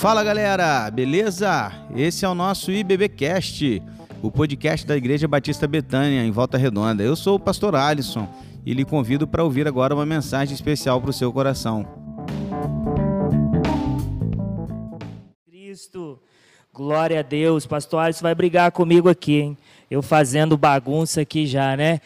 [0.00, 1.70] Fala galera, beleza?
[1.94, 3.82] Esse é o nosso IBBcast,
[4.22, 7.02] o podcast da Igreja Batista Betânia, em Volta Redonda.
[7.02, 8.26] Eu sou o pastor Alisson
[8.64, 11.86] e lhe convido para ouvir agora uma mensagem especial para o seu coração.
[15.44, 16.18] Cristo,
[16.72, 17.66] glória a Deus.
[17.66, 19.58] Pastor Alisson vai brigar comigo aqui, hein?
[19.90, 22.00] Eu fazendo bagunça aqui já, né?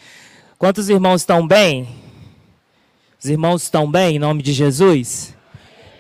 [0.59, 1.89] Quantos irmãos estão bem?
[3.23, 5.33] Os irmãos estão bem em nome de Jesus?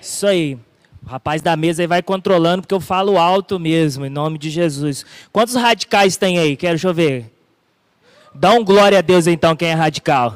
[0.02, 0.58] Isso aí.
[1.06, 4.48] O rapaz da mesa aí vai controlando, porque eu falo alto mesmo, em nome de
[4.48, 5.04] Jesus.
[5.30, 6.56] Quantos radicais tem aí?
[6.56, 7.30] Quero deixa eu ver.
[8.34, 10.34] Dá um glória a Deus então, quem é radical.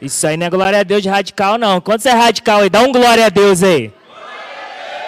[0.00, 1.80] Isso aí não é glória a Deus de radical, não.
[1.80, 2.70] Quantos é radical aí?
[2.70, 3.92] Dá um glória a Deus aí.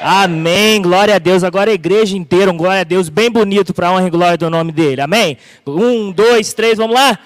[0.02, 1.42] Amém, glória a Deus.
[1.42, 4.50] Agora a igreja inteira, um glória a Deus bem bonito para honra e glória do
[4.50, 5.00] nome dele.
[5.00, 5.38] Amém?
[5.66, 7.18] Um, dois, três, vamos lá?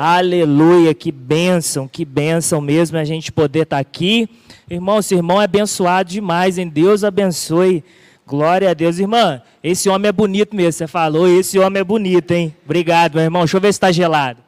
[0.00, 4.28] Aleluia, que bênção, que bênção mesmo a gente poder estar tá aqui.
[4.70, 6.68] Irmão, esse irmão é abençoado demais, hein?
[6.68, 7.82] Deus abençoe.
[8.24, 9.42] Glória a Deus, irmã.
[9.60, 10.74] Esse homem é bonito mesmo.
[10.74, 12.54] Você falou, esse homem é bonito, hein?
[12.64, 13.42] Obrigado, meu irmão.
[13.42, 14.40] Deixa eu ver se está gelado.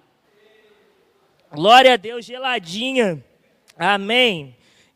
[1.53, 3.21] Glória a Deus, geladinha.
[3.77, 4.55] Amém.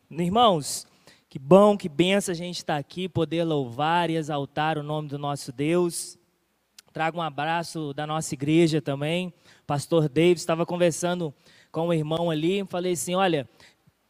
[0.09, 0.87] Irmãos,
[1.29, 5.09] que bom, que benção a gente estar tá aqui, poder louvar e exaltar o nome
[5.09, 6.17] do nosso Deus.
[6.95, 9.33] Trago um abraço da nossa igreja também
[9.67, 11.33] pastor David, estava conversando
[11.69, 13.49] com o irmão ali, falei assim, olha,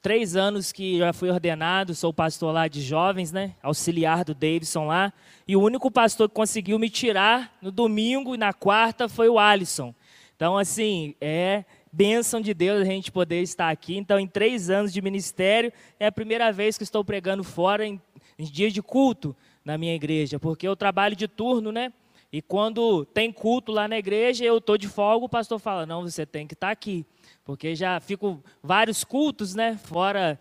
[0.03, 4.85] três anos que já fui ordenado, sou pastor lá de jovens, né, auxiliar do Davidson
[4.85, 5.11] lá,
[5.47, 9.39] e o único pastor que conseguiu me tirar no domingo e na quarta foi o
[9.39, 9.91] Alisson.
[10.35, 13.97] Então, assim, é bênção de Deus a gente poder estar aqui.
[13.97, 17.99] Então, em três anos de ministério, é a primeira vez que estou pregando fora em,
[18.37, 21.91] em dias de culto na minha igreja, porque eu trabalho de turno, né?
[22.35, 26.01] E quando tem culto lá na igreja, eu estou de folga, o pastor fala: não,
[26.01, 27.05] você tem que estar tá aqui.
[27.45, 29.79] Porque já fico vários cultos, né?
[29.85, 30.37] Fora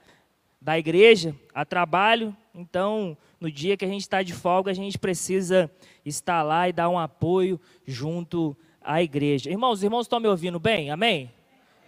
[0.60, 2.36] da igreja, a trabalho.
[2.52, 5.70] Então, no dia que a gente está de folga, a gente precisa
[6.04, 9.48] estar lá e dar um apoio junto à igreja.
[9.48, 10.90] Irmãos, os irmãos estão me ouvindo bem?
[10.90, 11.30] Amém?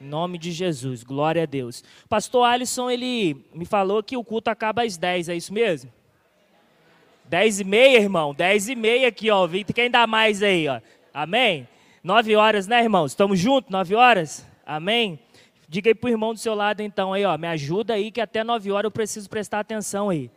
[0.00, 1.82] Em nome de Jesus, glória a Deus.
[2.08, 5.90] Pastor Alisson, ele me falou que o culto acaba às 10, é isso mesmo?
[7.28, 8.34] Dez e meia, irmão.
[8.34, 9.46] Dez e meia aqui, ó.
[9.46, 10.80] Vem quem dá mais aí, ó.
[11.12, 11.68] Amém?
[12.02, 13.12] Nove horas, né, irmãos?
[13.12, 13.70] Estamos juntos?
[13.70, 14.46] Nove horas?
[14.64, 15.18] Amém?
[15.68, 17.36] Diga aí pro irmão do seu lado, então, aí, ó.
[17.36, 20.30] Me ajuda aí, que até nove horas eu preciso prestar atenção aí.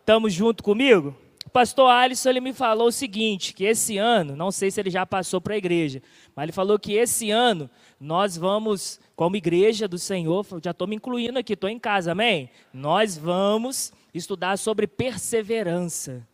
[0.00, 1.14] Estamos junto comigo?
[1.46, 4.90] O pastor Alisson, ele me falou o seguinte, que esse ano, não sei se ele
[4.90, 6.02] já passou para a igreja,
[6.34, 7.68] mas ele falou que esse ano
[7.98, 12.50] nós vamos, como igreja do Senhor, já estou me incluindo aqui, estou em casa, amém?
[12.72, 16.26] Nós vamos estudar sobre perseverança.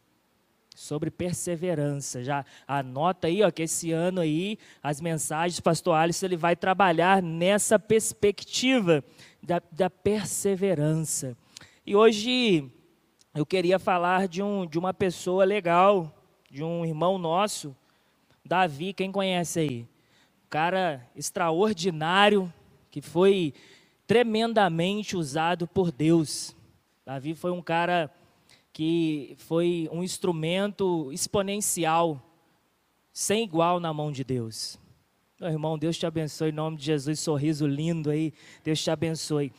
[0.75, 2.23] Sobre perseverança.
[2.23, 7.23] Já anota aí, ó, que esse ano aí, as mensagens, pastor Alisson, ele vai trabalhar
[7.23, 9.03] nessa perspectiva
[9.43, 11.37] da, da perseverança.
[11.87, 12.71] E hoje
[13.35, 16.13] eu queria falar de, um, de uma pessoa legal,
[16.51, 17.77] de um irmão nosso,
[18.47, 19.81] Davi, quem conhece aí?
[19.83, 22.53] Um cara extraordinário,
[22.91, 23.53] que foi
[24.07, 26.56] tremendamente usado por Deus.
[27.07, 28.11] Davi foi um cara
[28.73, 32.21] que foi um instrumento exponencial,
[33.13, 34.77] sem igual na mão de Deus.
[35.39, 38.35] Meu irmão, Deus te abençoe em nome de Jesus, sorriso lindo aí,
[38.65, 39.53] Deus te abençoe.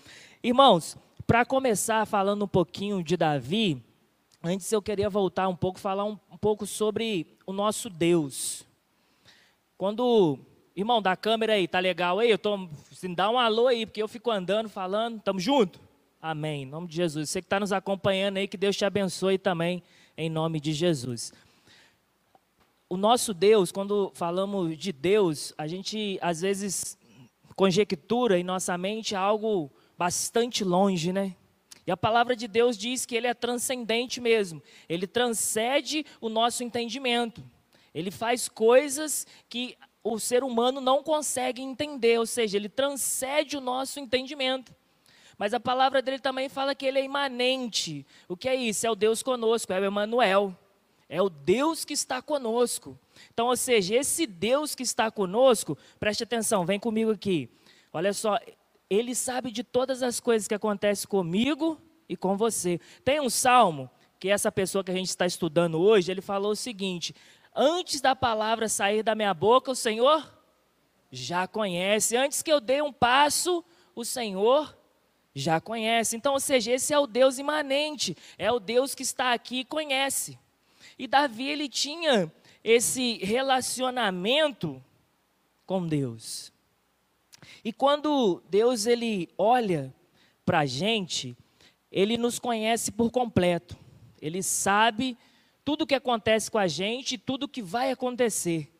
[0.43, 3.81] Irmãos, para começar falando um pouquinho de Davi,
[4.43, 8.65] antes eu queria voltar um pouco, falar um, um pouco sobre o nosso Deus.
[9.77, 10.37] Quando,
[10.75, 12.29] irmão, da câmera aí, tá legal aí?
[12.29, 15.86] Eu tô, assim, dá um alô aí, porque eu fico andando, falando, tamo junto?
[16.21, 16.63] Amém.
[16.63, 17.29] Em nome de Jesus.
[17.29, 19.83] Você que está nos acompanhando aí, que Deus te abençoe também,
[20.17, 21.31] em nome de Jesus.
[22.89, 26.97] O nosso Deus, quando falamos de Deus, a gente às vezes
[27.55, 31.35] conjectura em nossa mente algo bastante longe, né?
[31.85, 34.61] E a palavra de Deus diz que ele é transcendente mesmo.
[34.89, 37.43] Ele transcende o nosso entendimento.
[37.93, 43.61] Ele faz coisas que o ser humano não consegue entender, ou seja, ele transcende o
[43.61, 44.75] nosso entendimento.
[45.37, 48.05] Mas a palavra dele também fala que ele é imanente.
[48.27, 48.87] O que é isso?
[48.87, 50.57] É o Deus conosco, é o Emmanuel.
[51.09, 52.97] É o Deus que está conosco.
[53.33, 57.49] Então, ou seja, esse Deus que está conosco, preste atenção, vem comigo aqui.
[57.93, 58.37] Olha só,
[58.89, 61.79] ele sabe de todas as coisas que acontecem comigo
[62.09, 62.79] e com você.
[63.05, 63.89] Tem um salmo
[64.19, 67.15] que essa pessoa que a gente está estudando hoje, ele falou o seguinte:
[67.55, 70.31] Antes da palavra sair da minha boca, o Senhor
[71.11, 72.15] já conhece.
[72.15, 73.63] Antes que eu dê um passo,
[73.95, 74.76] o Senhor
[75.39, 76.15] já conhece.
[76.15, 79.65] Então, ou seja, esse é o Deus imanente, é o Deus que está aqui e
[79.65, 80.37] conhece.
[80.97, 82.31] E Davi, ele tinha
[82.63, 84.83] esse relacionamento
[85.65, 86.51] com Deus.
[87.63, 89.93] E quando Deus ele olha
[90.45, 91.37] para a gente,
[91.91, 93.77] ele nos conhece por completo.
[94.21, 95.17] Ele sabe
[95.67, 98.71] tudo o que acontece com a gente tudo o que vai acontecer.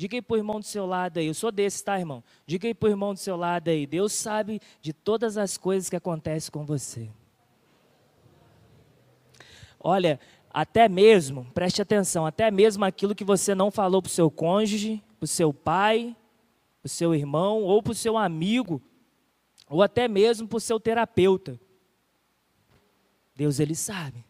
[0.00, 2.24] Diga aí para o irmão do seu lado aí, eu sou desse, tá, irmão?
[2.46, 5.90] Diga aí para o irmão do seu lado aí, Deus sabe de todas as coisas
[5.90, 7.10] que acontecem com você.
[9.78, 10.18] Olha,
[10.48, 15.04] até mesmo, preste atenção, até mesmo aquilo que você não falou para o seu cônjuge,
[15.18, 16.16] para o seu pai,
[16.80, 18.80] para o seu irmão, ou para o seu amigo,
[19.68, 21.60] ou até mesmo para o seu terapeuta.
[23.36, 24.24] Deus, Ele sabe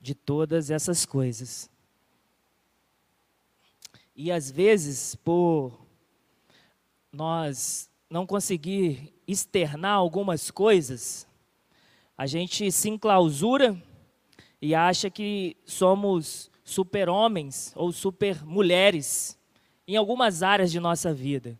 [0.00, 1.68] de todas essas coisas.
[4.20, 5.78] E às vezes, por
[7.12, 11.24] nós não conseguir externar algumas coisas,
[12.16, 13.80] a gente se enclausura
[14.60, 19.38] e acha que somos super-homens ou super-mulheres
[19.86, 21.56] em algumas áreas de nossa vida.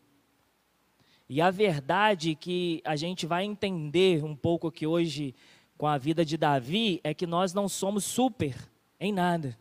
[1.28, 5.32] E a verdade que a gente vai entender um pouco aqui hoje
[5.76, 8.56] com a vida de Davi é que nós não somos super
[8.98, 9.56] em nada.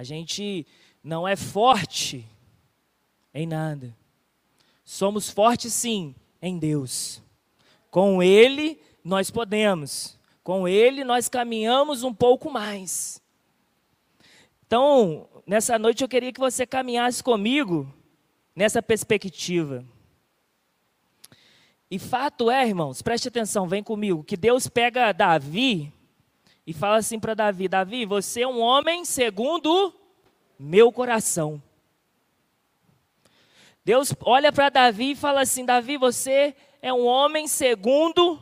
[0.00, 0.66] A gente
[1.04, 2.26] não é forte
[3.34, 3.94] em nada.
[4.82, 7.22] Somos fortes sim em Deus.
[7.90, 10.18] Com Ele nós podemos.
[10.42, 13.20] Com Ele nós caminhamos um pouco mais.
[14.66, 17.86] Então, nessa noite eu queria que você caminhasse comigo
[18.56, 19.84] nessa perspectiva.
[21.90, 25.92] E fato é, irmãos, preste atenção, vem comigo, que Deus pega Davi
[26.66, 29.92] e fala assim para Davi: Davi, você é um homem segundo
[30.58, 31.62] meu coração.
[33.84, 38.38] Deus olha para Davi e fala assim: Davi, você é um homem segundo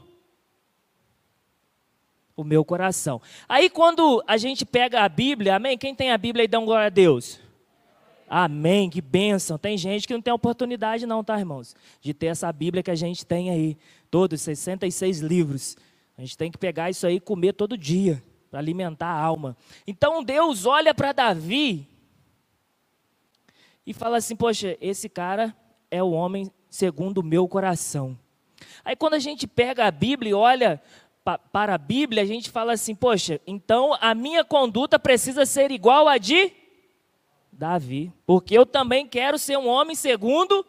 [2.36, 3.20] o meu coração.
[3.48, 5.76] Aí quando a gente pega a Bíblia, amém?
[5.76, 7.40] Quem tem a Bíblia e dá um glória a Deus?
[8.28, 9.56] Amém, que bênção.
[9.56, 11.74] Tem gente que não tem oportunidade não, tá, irmãos?
[12.00, 13.76] De ter essa Bíblia que a gente tem aí.
[14.10, 15.76] Todos, 66 livros.
[16.18, 18.20] A gente tem que pegar isso aí e comer todo dia,
[18.50, 19.56] para alimentar a alma.
[19.86, 21.86] Então Deus olha para Davi
[23.86, 25.56] e fala assim: Poxa, esse cara
[25.88, 28.18] é o homem segundo o meu coração.
[28.84, 30.82] Aí quando a gente pega a Bíblia e olha
[31.22, 35.70] pa para a Bíblia, a gente fala assim: Poxa, então a minha conduta precisa ser
[35.70, 36.50] igual a de
[37.52, 40.66] Davi, porque eu também quero ser um homem segundo,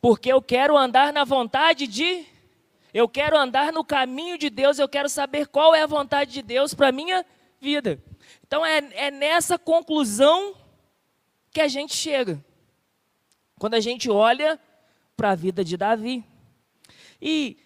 [0.00, 2.26] porque eu quero andar na vontade de
[2.92, 6.42] eu quero andar no caminho de Deus, eu quero saber qual é a vontade de
[6.42, 7.24] Deus para a minha
[7.60, 8.02] vida.
[8.46, 10.54] Então é, é nessa conclusão
[11.50, 12.42] que a gente chega.
[13.58, 14.58] Quando a gente olha
[15.16, 16.24] para a vida de Davi.
[17.20, 17.56] E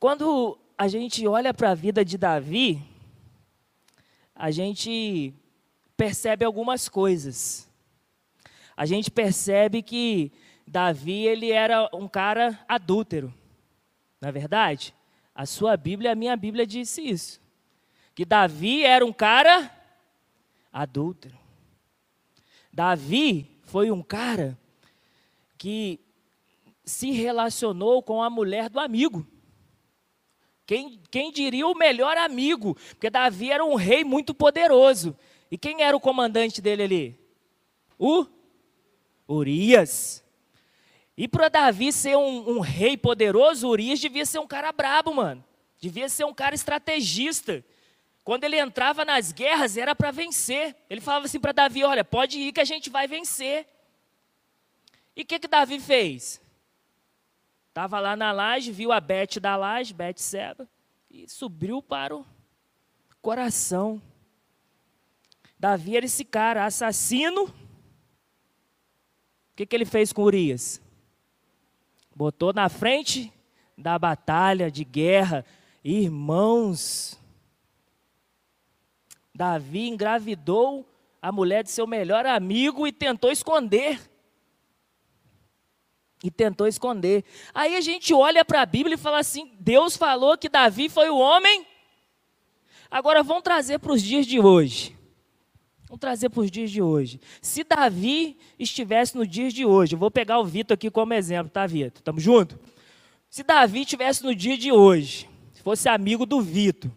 [0.00, 2.82] quando a gente olha para a vida de Davi,
[4.34, 5.32] a gente
[5.96, 7.70] percebe algumas coisas.
[8.76, 10.32] A gente percebe que
[10.66, 13.32] Davi ele era um cara adúltero.
[14.20, 14.94] Na é verdade,
[15.34, 17.40] a sua Bíblia, a minha Bíblia disse isso.
[18.14, 19.70] Que Davi era um cara
[20.72, 21.38] adúltero.
[22.72, 24.58] Davi foi um cara
[25.56, 25.98] que
[26.84, 29.26] se relacionou com a mulher do amigo.
[30.66, 32.74] Quem, quem diria o melhor amigo?
[32.90, 35.16] Porque Davi era um rei muito poderoso.
[35.50, 37.18] E quem era o comandante dele ali?
[37.98, 38.26] O
[39.26, 40.19] Urias.
[41.20, 45.44] E para Davi ser um, um, rei poderoso, Urias devia ser um cara brabo, mano.
[45.78, 47.62] Devia ser um cara estrategista.
[48.24, 50.74] Quando ele entrava nas guerras, era para vencer.
[50.88, 53.66] Ele falava assim para Davi: Olha, pode ir que a gente vai vencer.
[55.14, 56.40] E o que, que Davi fez?
[57.68, 60.66] Estava lá na laje, viu a Bete da laje, Bete Seba,
[61.10, 62.24] e subiu para o
[63.20, 64.00] coração.
[65.58, 67.44] Davi era esse cara, assassino.
[67.44, 67.52] O
[69.54, 70.80] que, que ele fez com Urias?
[72.20, 73.32] Botou na frente
[73.78, 75.42] da batalha, de guerra.
[75.82, 77.18] Irmãos,
[79.34, 80.86] Davi engravidou
[81.22, 83.98] a mulher de seu melhor amigo e tentou esconder.
[86.22, 87.24] E tentou esconder.
[87.54, 91.08] Aí a gente olha para a Bíblia e fala assim: Deus falou que Davi foi
[91.08, 91.66] o homem.
[92.90, 94.94] Agora vamos trazer para os dias de hoje.
[95.90, 97.20] Vamos trazer para os dias de hoje.
[97.42, 101.50] Se Davi estivesse no dia de hoje, eu vou pegar o Vitor aqui como exemplo,
[101.50, 101.98] tá, Vitor?
[101.98, 102.56] Estamos juntos?
[103.28, 106.92] Se Davi estivesse no dia de hoje, se fosse amigo do Vitor,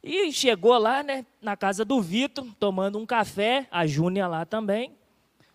[0.00, 4.92] e chegou lá, né, na casa do Vitor, tomando um café, a Júnia lá também,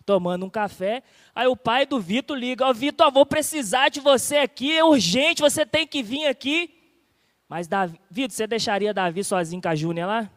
[0.04, 1.02] tomando um café.
[1.34, 4.84] Aí o pai do Vitor liga: Ó, oh, Vitor, vou precisar de você aqui, é
[4.84, 6.74] urgente, você tem que vir aqui.
[7.48, 10.30] Mas, Davi, Vitor, você deixaria Davi sozinho com a Júnia lá?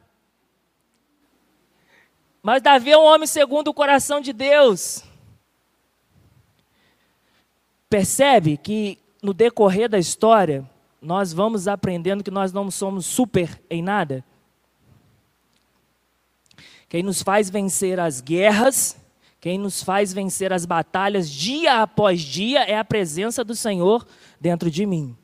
[2.41, 5.03] Mas Davi é um homem segundo o coração de Deus.
[7.89, 10.67] Percebe que no decorrer da história,
[11.01, 14.23] nós vamos aprendendo que nós não somos super em nada.
[16.89, 18.97] Quem nos faz vencer as guerras,
[19.39, 24.05] quem nos faz vencer as batalhas dia após dia é a presença do Senhor
[24.39, 25.15] dentro de mim.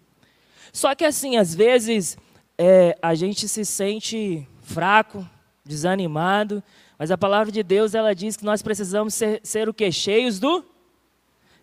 [0.72, 2.18] Só que assim, às vezes,
[2.58, 5.28] é, a gente se sente fraco,
[5.66, 6.64] desanimado,
[6.98, 9.92] mas a palavra de Deus ela diz que nós precisamos ser, ser o que?
[9.92, 10.66] Cheios do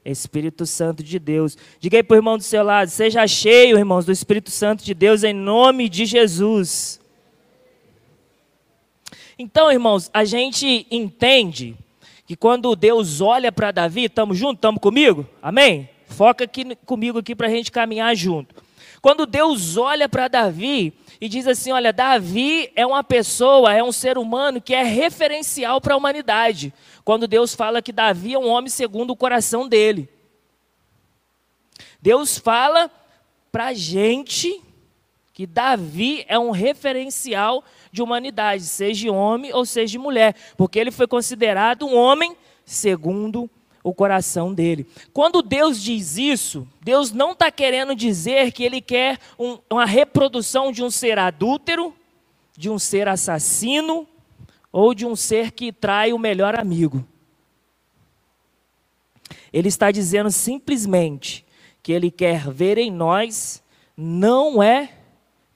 [0.05, 1.57] Espírito Santo de Deus.
[1.81, 4.95] Diga aí para o irmão do seu lado, seja cheio, irmãos, do Espírito Santo de
[4.95, 7.01] Deus em nome de Jesus.
[9.39, 11.77] Então, irmãos, a gente entende
[12.27, 15.27] que quando Deus olha para Davi, estamos juntos, estamos comigo?
[15.43, 15.89] Amém?
[16.07, 18.55] Foca aqui comigo aqui para a gente caminhar junto.
[19.03, 23.93] Quando Deus olha para Davi e diz assim: Olha, Davi é uma pessoa, é um
[23.93, 26.73] ser humano que é referencial para a humanidade.
[27.05, 30.09] Quando Deus fala que Davi é um homem segundo o coração dele.
[32.01, 32.91] Deus fala
[33.51, 34.63] para a gente
[35.33, 41.07] que Davi é um referencial de humanidade, seja homem ou seja mulher, porque ele foi
[41.07, 43.51] considerado um homem segundo o
[43.93, 44.87] coração dele.
[45.13, 50.73] Quando Deus diz isso, Deus não está querendo dizer que Ele quer um, uma reprodução
[50.73, 51.95] de um ser adúltero,
[52.57, 54.09] de um ser assassino
[54.73, 57.07] ou de um ser que trai o melhor amigo.
[59.53, 61.45] Ele está dizendo simplesmente
[61.83, 63.63] que Ele quer ver em nós
[63.97, 64.91] não é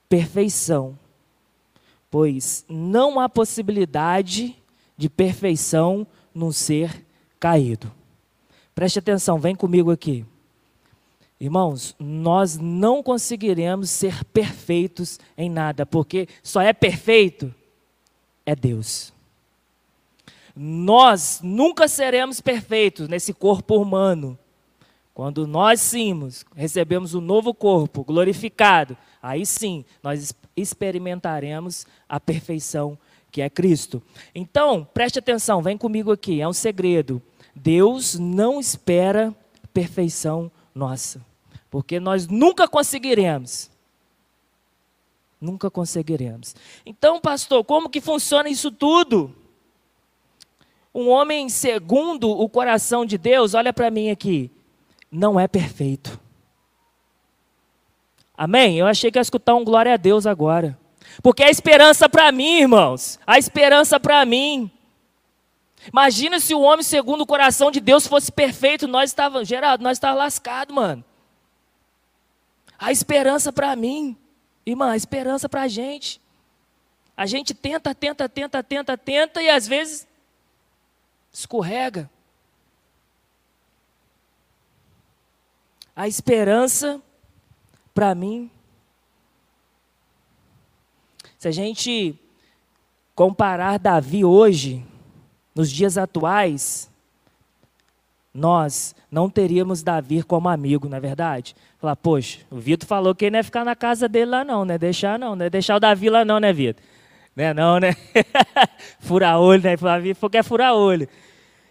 [0.08, 0.98] perfeição,
[2.10, 4.54] pois não há possibilidade
[4.96, 7.04] de perfeição num ser
[7.40, 7.97] caído.
[8.78, 10.24] Preste atenção, vem comigo aqui.
[11.40, 17.52] Irmãos, nós não conseguiremos ser perfeitos em nada, porque só é perfeito
[18.46, 19.12] é Deus.
[20.54, 24.38] Nós nunca seremos perfeitos nesse corpo humano.
[25.12, 32.96] Quando nós sim recebemos um novo corpo glorificado, aí sim nós experimentaremos a perfeição
[33.32, 34.00] que é Cristo.
[34.32, 37.20] Então, preste atenção, vem comigo aqui, é um segredo.
[37.58, 39.34] Deus não espera
[39.72, 41.20] perfeição nossa,
[41.70, 43.70] porque nós nunca conseguiremos.
[45.40, 46.56] Nunca conseguiremos.
[46.84, 49.34] Então, pastor, como que funciona isso tudo?
[50.94, 54.50] Um homem segundo o coração de Deus, olha para mim aqui,
[55.10, 56.18] não é perfeito.
[58.36, 58.78] Amém?
[58.78, 60.78] Eu achei que ia escutar um glória a Deus agora.
[61.22, 64.70] Porque a esperança para mim, irmãos, a esperança para mim
[65.92, 69.96] Imagina se o homem segundo o coração de Deus fosse perfeito, nós estávamos, Geraldo, nós
[69.96, 71.04] estávamos lascados, mano.
[72.78, 74.16] A esperança para mim,
[74.64, 76.20] irmã, a esperança para a gente.
[77.16, 80.06] A gente tenta, tenta, tenta, tenta, tenta e às vezes
[81.32, 82.08] escorrega.
[85.96, 87.02] A esperança
[87.92, 88.48] para mim.
[91.38, 92.16] Se a gente
[93.14, 94.86] comparar Davi hoje
[95.58, 96.88] nos dias atuais,
[98.32, 101.56] nós não teríamos Davi como amigo, não é verdade?
[101.80, 104.64] Falar, poxa, o Vitor falou que ele não ia ficar na casa dele lá não,
[104.64, 104.78] né?
[104.78, 105.50] Deixar não, né?
[105.50, 106.80] Deixar o Davi lá não, né, Vitor?
[107.34, 107.96] Né não, né?
[109.00, 109.76] furar olho, né?
[109.76, 111.08] Davi falou que é furar olho.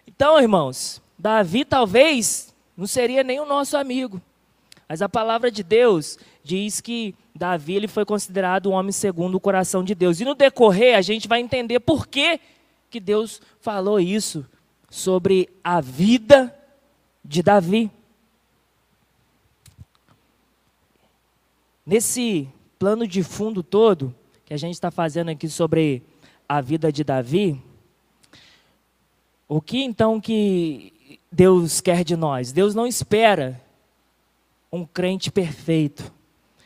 [0.05, 4.21] Então, irmãos, Davi talvez não seria nem o nosso amigo.
[4.89, 9.39] Mas a palavra de Deus diz que Davi ele foi considerado um homem segundo o
[9.39, 10.19] coração de Deus.
[10.19, 12.37] E no decorrer a gente vai entender por que
[12.89, 14.45] que Deus falou isso
[14.89, 16.57] sobre a vida
[17.23, 17.91] de Davi.
[21.85, 22.47] Nesse
[22.79, 24.13] plano de fundo todo
[24.45, 26.03] que a gente está fazendo aqui sobre
[26.47, 27.61] a vida de Davi,
[29.47, 32.51] o que então que Deus quer de nós?
[32.51, 33.61] Deus não espera
[34.71, 36.13] um crente perfeito.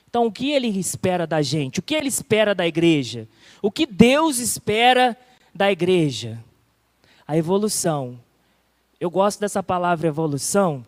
[0.09, 1.79] Então, o que ele espera da gente?
[1.79, 3.29] O que ele espera da igreja?
[3.61, 5.17] O que Deus espera
[5.71, 6.43] igreja?
[7.27, 8.19] A evolução.
[8.99, 10.85] Eu gosto dessa palavra evolução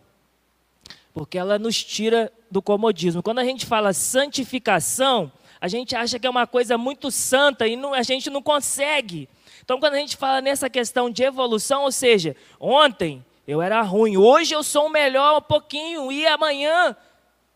[1.13, 3.21] porque ela nos tira do comodismo.
[3.21, 7.75] Quando a gente fala santificação, a gente acha que é uma coisa muito santa e
[7.75, 9.29] não, a gente não consegue.
[9.63, 14.17] Então, quando a gente fala nessa questão de evolução, ou seja, ontem eu era ruim,
[14.17, 16.95] hoje eu sou melhor um pouquinho e amanhã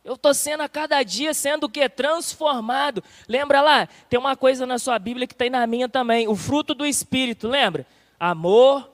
[0.08, 1.90] eu estou sendo a cada dia sendo o que?
[1.90, 3.04] Transformado.
[3.28, 3.90] Lembra lá?
[4.10, 6.30] Tem uma coisa na sua Bíblia que tem na minha também.
[6.30, 7.86] O fruto do Espírito, lembra?
[8.18, 8.90] Amor.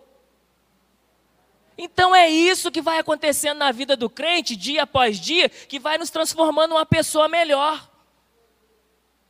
[1.78, 6.00] Então é isso que vai acontecendo na vida do crente, dia após dia, que vai
[6.00, 7.88] nos transformando uma pessoa melhor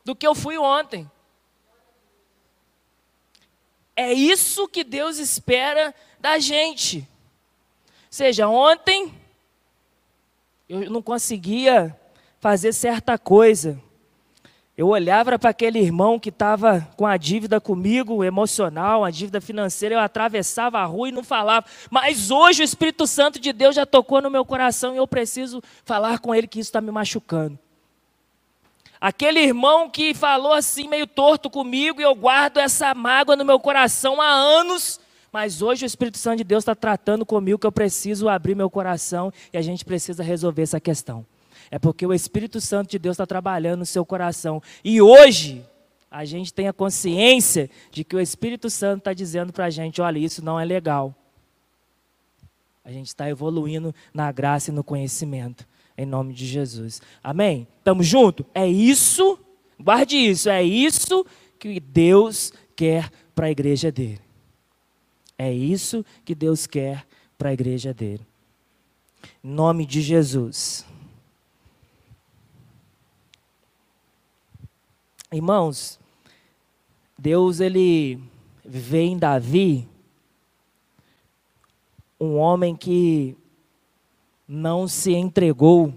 [0.06, 1.12] do que eu fui ontem.
[3.94, 7.06] É isso que Deus espera da gente.
[8.10, 9.14] Seja ontem
[10.82, 11.96] eu não conseguia
[12.40, 13.80] fazer certa coisa.
[14.76, 19.96] Eu olhava para aquele irmão que estava com a dívida comigo, emocional, a dívida financeira,
[19.96, 21.68] eu atravessava a rua e não falava.
[21.92, 25.62] Mas hoje o Espírito Santo de Deus já tocou no meu coração e eu preciso
[25.86, 27.60] falar com ele que isso está me machucando.
[29.00, 33.60] Aquele irmão que falou assim, meio torto comigo, e eu guardo essa mágoa no meu
[33.60, 35.00] coração há anos,
[35.34, 38.70] mas hoje o Espírito Santo de Deus está tratando comigo que eu preciso abrir meu
[38.70, 41.26] coração e a gente precisa resolver essa questão.
[41.72, 44.62] É porque o Espírito Santo de Deus está trabalhando no seu coração.
[44.84, 45.66] E hoje,
[46.12, 50.00] a gente tem a consciência de que o Espírito Santo está dizendo para a gente:
[50.00, 51.16] olha, isso não é legal.
[52.86, 55.68] A gente está evoluindo na graça e no conhecimento.
[55.98, 57.02] Em nome de Jesus.
[57.24, 57.68] Amém?
[57.80, 58.46] Estamos juntos?
[58.54, 59.40] É isso,
[59.80, 61.26] guarde isso, é isso
[61.58, 64.22] que Deus quer para a igreja dele.
[65.38, 67.06] É isso que Deus quer
[67.38, 68.26] para a igreja dele.
[69.44, 70.86] Em nome de Jesus.
[75.32, 76.00] Irmãos,
[77.18, 78.20] Deus ele
[78.64, 79.88] vê em Davi
[82.20, 83.36] um homem que
[84.48, 85.94] não se entregou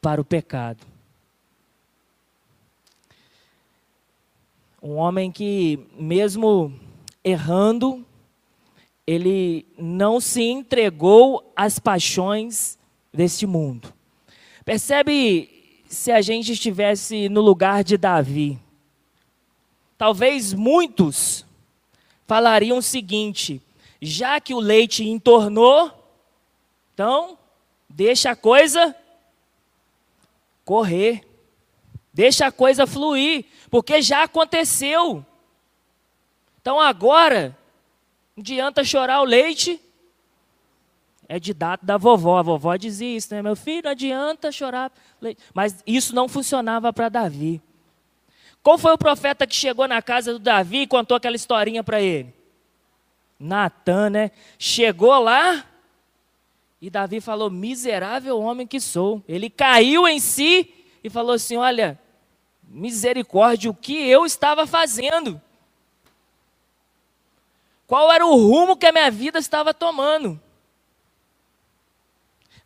[0.00, 0.86] para o pecado.
[4.82, 6.72] Um homem que, mesmo
[7.24, 8.04] errando,
[9.06, 12.78] ele não se entregou às paixões
[13.12, 13.92] deste mundo.
[14.64, 18.58] Percebe se a gente estivesse no lugar de Davi.
[19.98, 21.44] Talvez muitos
[22.26, 23.60] falariam o seguinte:
[24.00, 25.92] já que o leite entornou,
[26.94, 27.38] então
[27.88, 28.94] deixa a coisa
[30.64, 31.26] correr,
[32.14, 35.24] deixa a coisa fluir, porque já aconteceu.
[36.60, 37.56] Então agora,
[38.38, 39.80] adianta chorar o leite,
[41.28, 42.38] é de data da vovó.
[42.38, 43.42] A vovó dizia isso, né?
[43.42, 44.92] Meu filho, não adianta chorar.
[45.54, 47.60] Mas isso não funcionava para Davi.
[48.62, 52.00] Qual foi o profeta que chegou na casa do Davi e contou aquela historinha para
[52.00, 52.32] ele?
[53.38, 54.30] Natan, né?
[54.58, 55.64] Chegou lá
[56.80, 59.22] e Davi falou: Miserável homem que sou.
[59.26, 61.98] Ele caiu em si e falou assim: Olha,
[62.62, 65.40] misericórdia, o que eu estava fazendo?
[67.92, 70.40] Qual era o rumo que a minha vida estava tomando?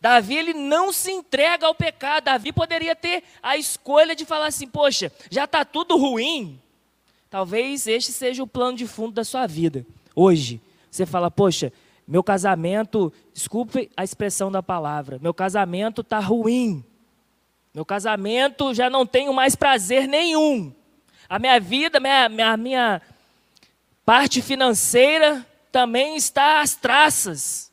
[0.00, 2.26] Davi ele não se entrega ao pecado.
[2.26, 6.62] Davi poderia ter a escolha de falar assim: poxa, já está tudo ruim.
[7.28, 9.84] Talvez este seja o plano de fundo da sua vida.
[10.14, 11.72] Hoje, você fala: poxa,
[12.06, 16.84] meu casamento, desculpe a expressão da palavra, meu casamento está ruim.
[17.74, 20.72] Meu casamento já não tenho mais prazer nenhum.
[21.28, 23.02] A minha vida, minha, minha, minha
[24.06, 27.72] parte financeira também está às traças.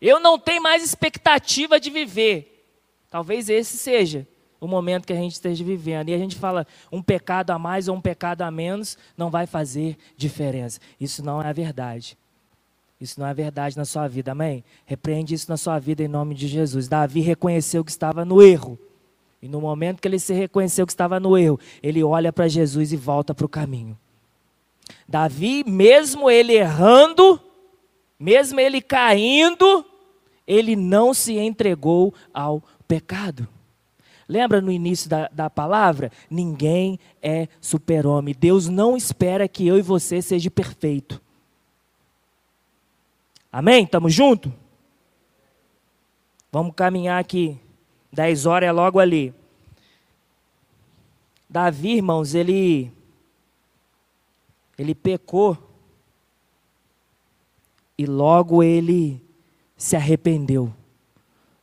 [0.00, 2.64] Eu não tenho mais expectativa de viver.
[3.10, 4.26] Talvez esse seja
[4.60, 6.08] o momento que a gente esteja vivendo.
[6.08, 9.44] E a gente fala, um pecado a mais ou um pecado a menos não vai
[9.44, 10.78] fazer diferença.
[11.00, 12.16] Isso não é a verdade.
[13.00, 14.64] Isso não é verdade na sua vida, amém?
[14.86, 16.86] Repreende isso na sua vida em nome de Jesus.
[16.86, 18.78] Davi reconheceu que estava no erro.
[19.42, 22.92] E no momento que ele se reconheceu que estava no erro, ele olha para Jesus
[22.92, 23.98] e volta para o caminho.
[25.08, 27.40] Davi, mesmo ele errando,
[28.18, 29.84] mesmo ele caindo,
[30.46, 33.48] ele não se entregou ao pecado.
[34.28, 36.10] Lembra no início da, da palavra?
[36.28, 38.34] Ninguém é super-homem.
[38.38, 41.20] Deus não espera que eu e você seja perfeito.
[43.52, 43.84] Amém?
[43.84, 44.52] Estamos juntos?
[46.50, 47.58] Vamos caminhar aqui.
[48.12, 49.32] Dez horas é logo ali.
[51.48, 52.90] Davi, irmãos, ele
[54.78, 55.56] ele pecou
[57.96, 59.22] e logo ele
[59.76, 60.72] se arrependeu.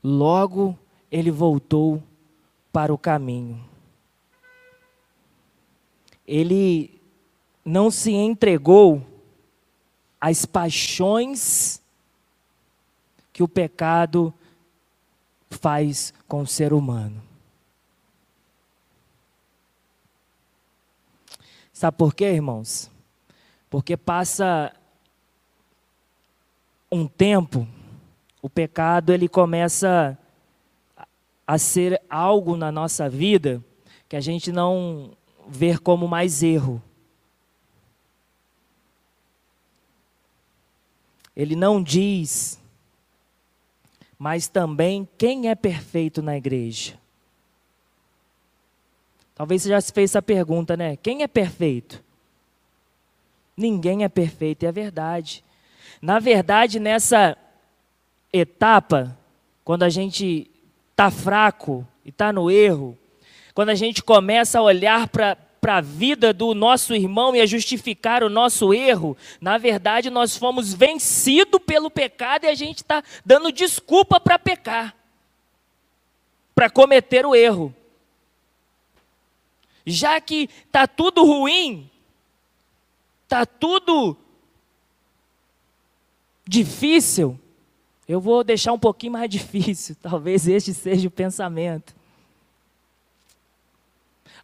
[0.03, 0.77] Logo
[1.11, 2.01] ele voltou
[2.71, 3.63] para o caminho.
[6.25, 6.99] Ele
[7.63, 9.05] não se entregou
[10.19, 11.81] às paixões
[13.31, 14.33] que o pecado
[15.49, 17.21] faz com o ser humano.
[21.71, 22.92] Sabe por quê, irmãos?
[23.73, 24.71] Porque passa
[26.91, 27.67] um tempo,
[28.39, 30.15] o pecado ele começa
[31.47, 33.65] a ser algo na nossa vida
[34.07, 36.79] que a gente não vê como mais erro.
[41.35, 42.61] Ele não diz,
[44.19, 46.95] mas também quem é perfeito na igreja.
[49.33, 50.95] Talvez você já se fez essa pergunta, né?
[50.95, 52.03] Quem é perfeito?
[53.55, 55.43] Ninguém é perfeito, é verdade.
[56.01, 57.37] Na verdade, nessa
[58.31, 59.17] etapa
[59.63, 60.49] quando a gente
[60.91, 62.97] está fraco e está no erro,
[63.53, 65.37] quando a gente começa a olhar para
[65.67, 70.73] a vida do nosso irmão e a justificar o nosso erro, na verdade nós fomos
[70.73, 74.95] vencidos pelo pecado e a gente está dando desculpa para pecar,
[76.53, 77.73] para cometer o erro.
[79.85, 81.89] Já que está tudo ruim,
[83.33, 84.15] está tudo
[86.47, 87.39] difícil,
[88.07, 91.95] eu vou deixar um pouquinho mais difícil, talvez este seja o pensamento.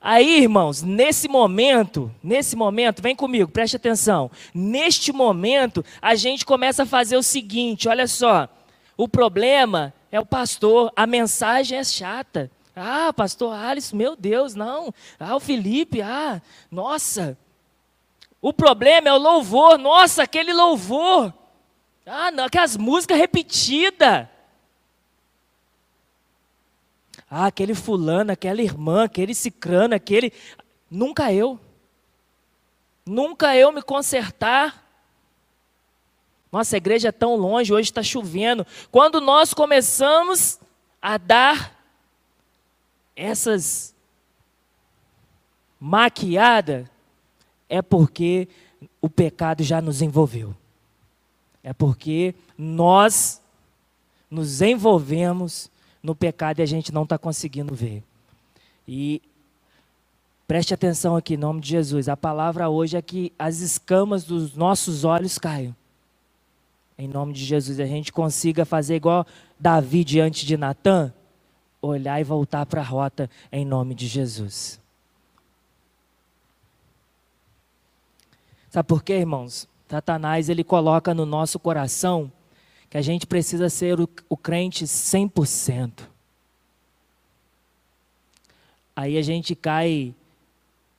[0.02, 4.32] Aí, irmãos, nesse momento, nesse momento, vem comigo, preste atenção.
[4.54, 8.48] Neste momento, a gente começa a fazer o seguinte: olha só,
[8.96, 12.50] o problema é o pastor, a mensagem é chata.
[12.74, 14.94] Ah, pastor Alisson, meu Deus, não.
[15.20, 17.38] Ah, o Felipe, ah, nossa.
[18.42, 21.34] O problema é o louvor, nossa, aquele louvor.
[22.06, 24.28] Ah, não, aquelas músicas repetidas.
[27.30, 30.34] Ah, aquele fulano, aquela irmã, aquele cicrano, aquele.
[30.90, 31.60] Nunca eu.
[33.06, 34.86] Nunca eu me consertar.
[36.52, 38.66] Nossa, a igreja é tão longe, hoje está chovendo.
[38.90, 40.60] Quando nós começamos
[41.02, 41.78] a dar
[43.16, 43.96] essas
[45.80, 46.90] maquiada,
[47.70, 48.48] é porque
[49.00, 50.56] o pecado já nos envolveu.
[51.64, 53.40] É porque nós
[54.30, 55.70] nos envolvemos
[56.02, 58.04] no pecado e a gente não está conseguindo ver.
[58.88, 59.22] E
[60.48, 62.10] preste atenção aqui, em nome de Jesus.
[62.10, 65.76] A palavra hoje é que as escamas dos nossos olhos caiam.
[66.98, 69.26] Em nome de Jesus, a gente consiga fazer igual
[69.60, 71.14] Davi diante de Natã,
[71.82, 74.79] olhar e voltar para a rota em nome de Jesus.
[78.70, 79.68] Sabe por quê, irmãos?
[79.88, 82.32] Satanás ele coloca no nosso coração
[82.90, 86.02] que a gente precisa ser o, o crente 100%.
[88.96, 90.14] Aí a gente cai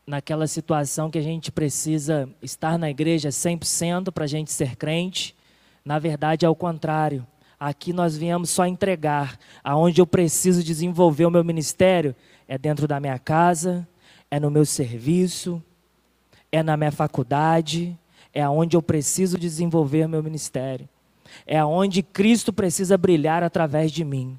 [0.05, 5.37] naquela situação que a gente precisa estar na igreja 100% para a gente ser crente.
[5.85, 7.25] Na verdade, é o contrário.
[7.59, 9.39] Aqui nós viemos só entregar.
[9.63, 12.17] Aonde eu preciso desenvolver o meu ministério
[12.49, 13.87] é dentro da minha casa,
[14.29, 15.63] é no meu serviço,
[16.53, 17.97] é na minha faculdade,
[18.33, 20.89] é aonde eu preciso desenvolver meu ministério
[21.47, 24.39] é aonde Cristo precisa brilhar através de mim.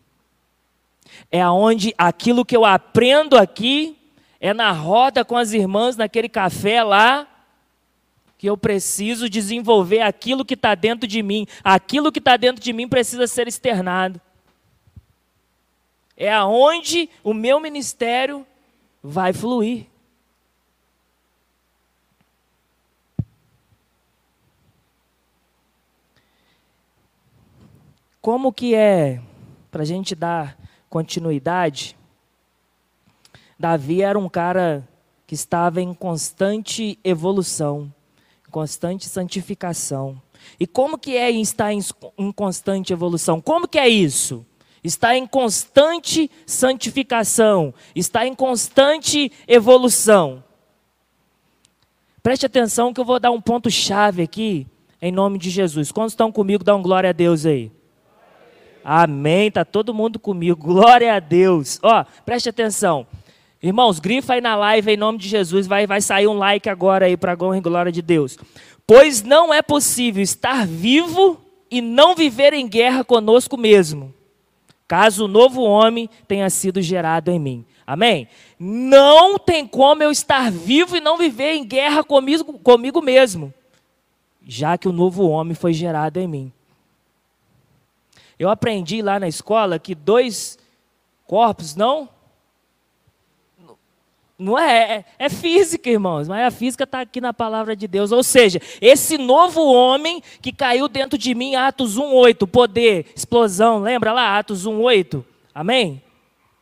[1.32, 3.98] É aonde aquilo que eu aprendo aqui
[4.40, 7.28] é na roda com as irmãs naquele café lá
[8.38, 11.46] que eu preciso desenvolver aquilo que está dentro de mim.
[11.64, 14.20] Aquilo que está dentro de mim precisa ser externado.
[16.18, 18.46] É aonde o meu ministério
[19.04, 19.86] vai fluir.
[28.22, 29.20] Como que é,
[29.72, 30.56] para a gente dar
[30.88, 31.98] continuidade,
[33.58, 34.88] Davi era um cara
[35.26, 37.92] que estava em constante evolução,
[38.52, 40.22] constante santificação.
[40.60, 41.82] E como que é estar em,
[42.32, 43.42] constante evolução?
[43.42, 44.46] Como que é isso?
[44.84, 50.44] Está em constante santificação, está em constante evolução.
[52.22, 54.68] Preste atenção que eu vou dar um ponto chave aqui,
[55.02, 55.92] em nome de Jesus.
[55.92, 57.72] Quantos estão comigo, um glória a Deus aí.
[58.84, 59.52] Amém.
[59.52, 60.56] Tá todo mundo comigo.
[60.56, 61.80] Glória a Deus.
[61.82, 63.06] Ó, preste atenção.
[63.62, 65.68] Irmãos, grifa aí na live em nome de Jesus.
[65.68, 68.38] Vai, vai sair um like agora aí para a glória de Deus.
[68.88, 71.40] Pois não é possível estar vivo
[71.72, 74.14] e não viver em guerra conosco mesmo,
[74.86, 77.66] caso o novo homem tenha sido gerado em mim.
[77.88, 78.28] Amém?
[78.60, 83.54] Não tem como eu estar vivo e não viver em guerra comigo, comigo mesmo,
[84.46, 86.52] já que o novo homem foi gerado em mim.
[88.42, 90.58] Eu aprendi lá na escola que dois
[91.28, 92.10] corpos não.
[94.36, 98.12] Não é, é, é física, irmãos, mas a física está aqui na palavra de Deus.
[98.12, 104.12] Ou seja, esse novo homem que caiu dentro de mim, Atos 1,8, poder, explosão, lembra
[104.12, 105.24] lá, Atos 1,8?
[105.54, 106.02] Amém?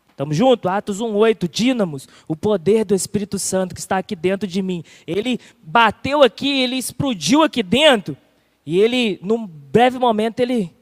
[0.10, 0.70] Estamos juntos?
[0.70, 4.84] Atos 1,8, dínamos, o poder do Espírito Santo que está aqui dentro de mim.
[5.08, 8.18] Ele bateu aqui, ele explodiu aqui dentro,
[8.66, 10.78] e ele, num breve momento, ele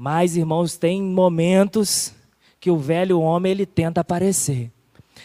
[0.00, 2.14] mas, irmãos, tem momentos
[2.60, 4.70] que o velho homem ele tenta aparecer.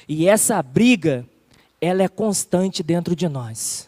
[0.09, 1.27] E essa briga,
[1.79, 3.87] ela é constante dentro de nós.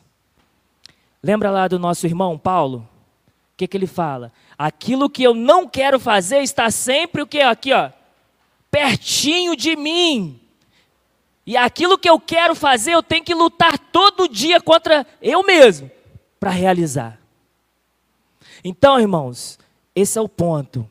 [1.23, 2.87] Lembra lá do nosso irmão Paulo?
[3.53, 4.31] O que, que ele fala?
[4.55, 7.89] Aquilo que eu não quero fazer está sempre o que aqui, ó,
[8.69, 10.39] pertinho de mim.
[11.47, 15.89] E aquilo que eu quero fazer, eu tenho que lutar todo dia contra eu mesmo
[16.39, 17.19] para realizar.
[18.63, 19.57] Então, irmãos,
[19.95, 20.87] esse é o ponto.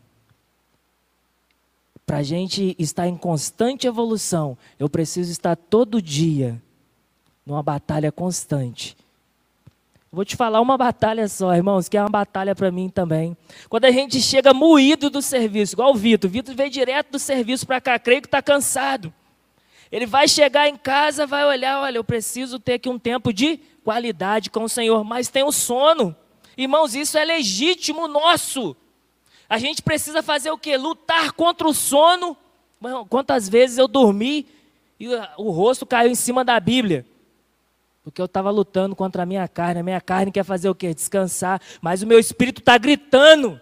[2.06, 6.60] Para a gente estar em constante evolução, eu preciso estar todo dia
[7.44, 8.96] numa batalha constante.
[10.10, 13.36] Vou te falar uma batalha só, irmãos, que é uma batalha para mim também.
[13.68, 17.18] Quando a gente chega moído do serviço, igual o Vitor, o Vitor veio direto do
[17.18, 19.12] serviço para cá, creio que está cansado.
[19.90, 23.58] Ele vai chegar em casa, vai olhar, olha, eu preciso ter aqui um tempo de
[23.82, 26.14] qualidade com o Senhor, mas tem o sono.
[26.56, 28.76] Irmãos, isso é legítimo nosso.
[29.54, 30.76] A gente precisa fazer o quê?
[30.76, 32.36] Lutar contra o sono.
[33.08, 34.48] Quantas vezes eu dormi
[34.98, 35.06] e
[35.38, 37.06] o rosto caiu em cima da Bíblia?
[38.02, 39.78] Porque eu estava lutando contra a minha carne.
[39.78, 40.92] A minha carne quer fazer o quê?
[40.92, 41.62] Descansar.
[41.80, 43.60] Mas o meu espírito está gritando.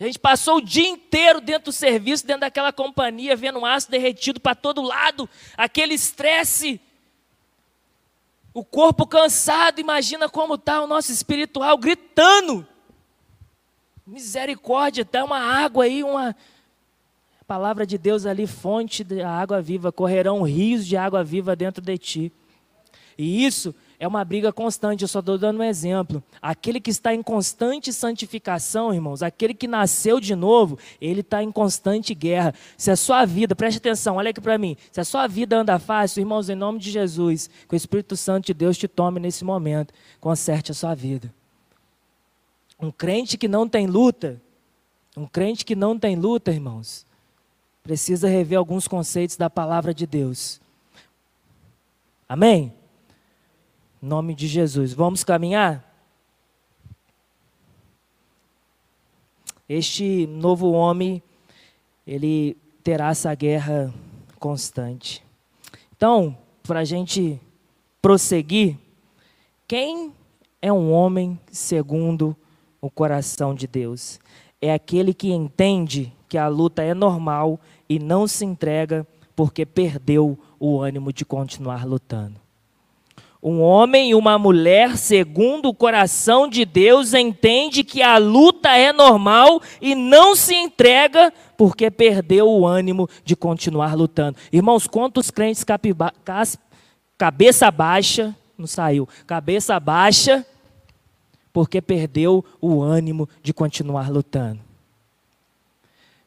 [0.00, 4.40] A gente passou o dia inteiro dentro do serviço, dentro daquela companhia, vendo aço derretido
[4.40, 6.80] para todo lado, aquele estresse.
[8.54, 12.66] O corpo cansado, imagina como está o nosso espiritual gritando.
[14.08, 16.34] Misericórdia, dá uma água aí, uma
[17.46, 21.98] palavra de Deus ali, fonte da água viva, correrão rios de água viva dentro de
[21.98, 22.32] ti.
[23.18, 26.22] E isso é uma briga constante, eu só estou dando um exemplo.
[26.40, 31.52] Aquele que está em constante santificação, irmãos, aquele que nasceu de novo, ele está em
[31.52, 32.54] constante guerra.
[32.78, 35.78] Se a sua vida, preste atenção, olha aqui para mim, se a sua vida anda
[35.78, 39.44] fácil, irmãos, em nome de Jesus, que o Espírito Santo de Deus te tome nesse
[39.44, 41.30] momento, conserte a sua vida.
[42.80, 44.40] Um crente que não tem luta,
[45.16, 47.04] um crente que não tem luta, irmãos,
[47.82, 50.60] precisa rever alguns conceitos da palavra de Deus.
[52.28, 52.72] Amém?
[54.02, 54.92] Em nome de Jesus.
[54.92, 55.84] Vamos caminhar?
[59.68, 61.22] Este novo homem,
[62.06, 63.92] ele terá essa guerra
[64.38, 65.24] constante.
[65.96, 67.40] Então, para a gente
[68.00, 68.78] prosseguir,
[69.66, 70.14] quem
[70.62, 72.36] é um homem segundo o
[72.90, 74.20] coração de Deus?
[74.60, 80.38] É aquele que entende que a luta é normal e não se entrega porque perdeu
[80.58, 82.40] o ânimo de continuar lutando.
[83.40, 88.92] Um homem e uma mulher, segundo o coração de Deus, entende que a luta é
[88.92, 94.36] normal e não se entrega porque perdeu o ânimo de continuar lutando.
[94.52, 95.64] Irmãos, quantos crentes
[97.16, 100.44] cabeça baixa, não saiu, cabeça baixa,
[101.52, 104.60] porque perdeu o ânimo de continuar lutando.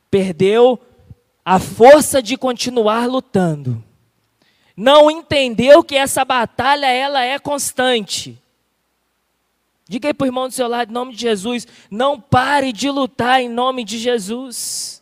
[0.09, 0.79] Perdeu
[1.43, 3.83] a força de continuar lutando
[4.75, 8.41] não entendeu que essa batalha ela é constante.
[9.87, 12.89] Diga aí para o irmão do seu lado, em nome de Jesus, não pare de
[12.89, 15.01] lutar em nome de Jesus.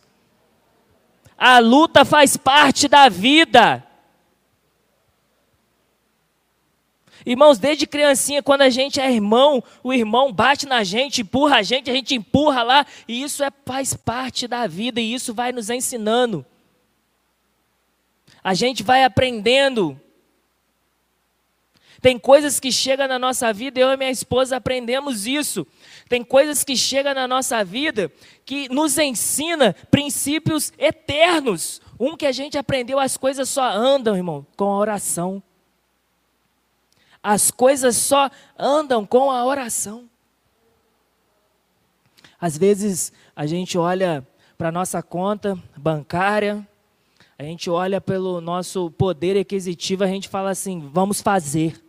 [1.38, 3.82] A luta faz parte da vida.
[7.30, 11.62] Irmãos, desde criancinha, quando a gente é irmão, o irmão bate na gente, empurra a
[11.62, 15.52] gente, a gente empurra lá, e isso é, faz parte da vida, e isso vai
[15.52, 16.44] nos ensinando.
[18.42, 19.96] A gente vai aprendendo.
[22.02, 25.64] Tem coisas que chegam na nossa vida, eu e minha esposa aprendemos isso.
[26.08, 28.10] Tem coisas que chegam na nossa vida
[28.44, 31.80] que nos ensina princípios eternos.
[31.96, 35.40] Um que a gente aprendeu, as coisas só andam, irmão, com a oração.
[37.22, 40.08] As coisas só andam com a oração.
[42.40, 46.66] Às vezes a gente olha para nossa conta bancária,
[47.38, 51.82] a gente olha pelo nosso poder aquisitivo, a gente fala assim: vamos fazer,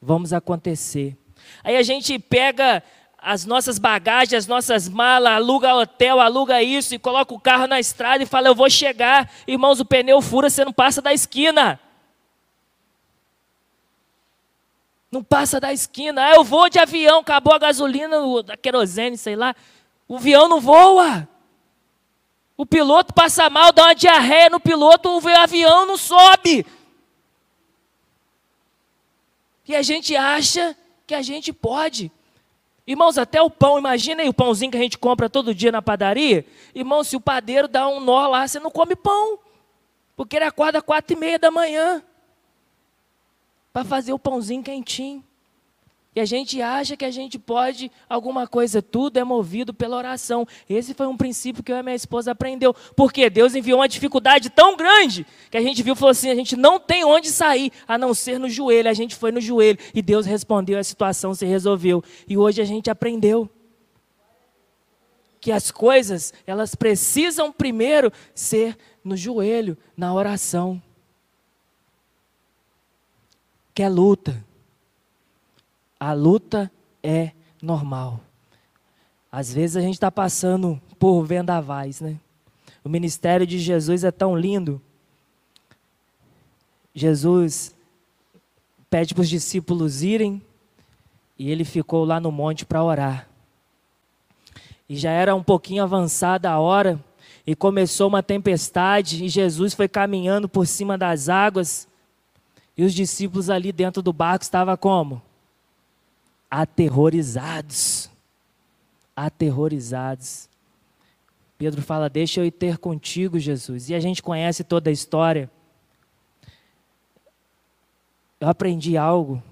[0.00, 1.16] vamos acontecer.
[1.64, 2.82] Aí a gente pega
[3.18, 7.80] as nossas bagagens, as nossas malas, aluga hotel, aluga isso e coloca o carro na
[7.80, 9.30] estrada e fala: Eu vou chegar.
[9.46, 11.80] Irmãos, o pneu fura, você não passa da esquina.
[15.10, 16.22] Não passa da esquina.
[16.24, 18.16] Ah, eu vou de avião, acabou a gasolina,
[18.48, 19.54] a querosene, sei lá.
[20.06, 21.28] O avião não voa.
[22.56, 26.66] O piloto passa mal, dá uma diarreia no piloto, o avião não sobe.
[29.66, 32.10] E a gente acha que a gente pode.
[32.86, 35.82] Irmãos, até o pão, imagina aí o pãozinho que a gente compra todo dia na
[35.82, 36.44] padaria.
[36.74, 39.38] Irmão, se o padeiro dá um nó lá, você não come pão.
[40.16, 42.02] Porque ele acorda quatro e meia da manhã.
[43.72, 45.24] Para fazer o pãozinho quentinho.
[46.18, 50.44] E a gente acha que a gente pode alguma coisa, tudo é movido pela oração.
[50.68, 52.74] Esse foi um princípio que eu e minha esposa aprendeu.
[52.96, 56.34] Porque Deus enviou uma dificuldade tão grande que a gente viu e falou assim: a
[56.34, 58.90] gente não tem onde sair a não ser no joelho.
[58.90, 62.02] A gente foi no joelho e Deus respondeu, a situação se resolveu.
[62.26, 63.48] E hoje a gente aprendeu
[65.40, 70.82] que as coisas, elas precisam primeiro ser no joelho, na oração.
[73.78, 74.44] Que é luta
[76.00, 76.68] a luta
[77.00, 77.30] é
[77.62, 78.18] normal.
[79.30, 82.16] Às vezes a gente está passando por vendavais, né?
[82.82, 84.82] O ministério de Jesus é tão lindo.
[86.92, 87.72] Jesus
[88.90, 90.42] pede para os discípulos irem
[91.38, 93.28] e ele ficou lá no monte para orar.
[94.88, 96.98] E já era um pouquinho avançada a hora
[97.46, 101.86] e começou uma tempestade e Jesus foi caminhando por cima das águas
[102.78, 105.20] e os discípulos ali dentro do barco estavam como?
[106.48, 108.08] Aterrorizados.
[109.16, 110.48] Aterrorizados.
[111.58, 113.90] Pedro fala: Deixa eu ir ter contigo, Jesus.
[113.90, 115.50] E a gente conhece toda a história.
[118.38, 119.42] Eu aprendi algo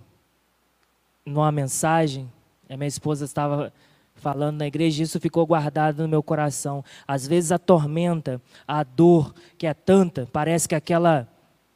[1.25, 2.31] numa mensagem,
[2.71, 3.73] a minha esposa estava
[4.15, 6.85] falando na igreja, isso ficou guardado no meu coração.
[7.09, 11.29] Às vezes a tormenta, a dor que é tanta, parece que aquela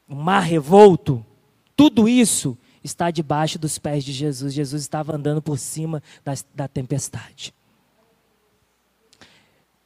[0.06, 1.26] mar revolto,
[1.80, 4.52] tudo isso está debaixo dos pés de Jesus.
[4.52, 7.54] Jesus estava andando por cima da, da tempestade.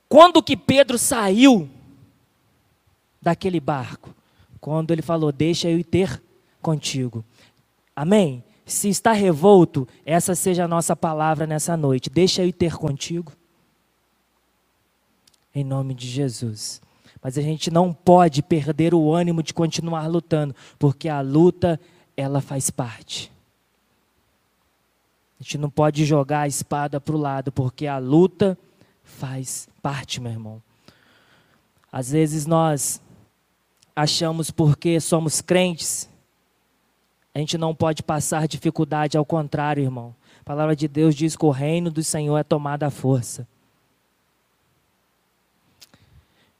[0.08, 1.70] Quando que Pedro saiu
[3.22, 4.12] daquele barco?
[4.60, 6.20] Quando ele falou: Deixa eu ir ter
[6.60, 7.24] contigo.
[7.94, 8.42] Amém?
[8.66, 12.10] Se está revolto, essa seja a nossa palavra nessa noite.
[12.10, 13.30] Deixa eu ir ter contigo.
[15.54, 16.82] Em nome de Jesus.
[17.24, 21.80] Mas a gente não pode perder o ânimo de continuar lutando, porque a luta,
[22.16, 23.32] ela faz parte.
[25.40, 28.56] A gente não pode jogar a espada para o lado, porque a luta
[29.02, 30.62] faz parte, meu irmão.
[31.90, 33.00] Às vezes nós
[33.96, 36.08] achamos porque somos crentes
[37.34, 40.14] a gente não pode passar dificuldade, ao contrário, irmão.
[40.40, 43.46] A palavra de Deus diz que o reino do Senhor é tomada à força.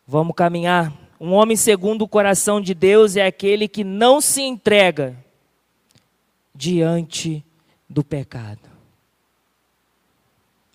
[0.07, 0.93] Vamos caminhar.
[1.19, 5.17] Um homem segundo o coração de Deus é aquele que não se entrega
[6.55, 7.45] diante
[7.89, 8.61] do pecado.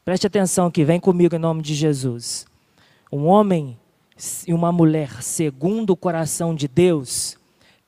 [0.04, 2.48] Preste atenção aqui, vem comigo em nome de Jesus.
[3.12, 3.78] Um homem
[4.48, 7.38] e uma mulher segundo o coração de Deus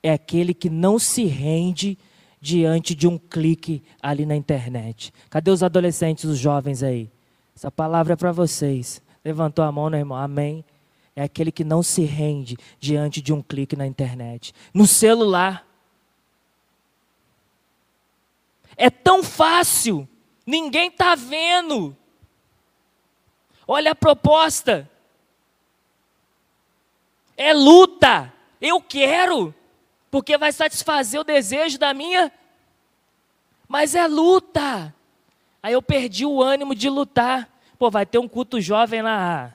[0.04, 1.98] é aquele que não se rende
[2.40, 5.12] diante de um clique ali na internet.
[5.30, 7.10] Cadê os adolescentes, os jovens aí?
[7.56, 9.02] Essa palavra é para vocês.
[9.24, 10.18] Levantou a mão, meu irmão?
[10.18, 10.64] Amém.
[11.16, 14.54] É aquele que não se rende diante de um clique na internet.
[14.74, 15.68] No celular.
[18.78, 20.08] É tão fácil.
[20.46, 21.96] Ninguém está vendo.
[23.68, 24.90] Olha a proposta.
[27.36, 28.32] É luta.
[28.60, 29.54] Eu quero
[30.10, 32.32] porque vai satisfazer o desejo da minha.
[33.68, 34.94] Mas é luta.
[35.64, 37.50] Aí eu perdi o ânimo de lutar.
[37.80, 39.54] Pô, vai ter um culto jovem lá.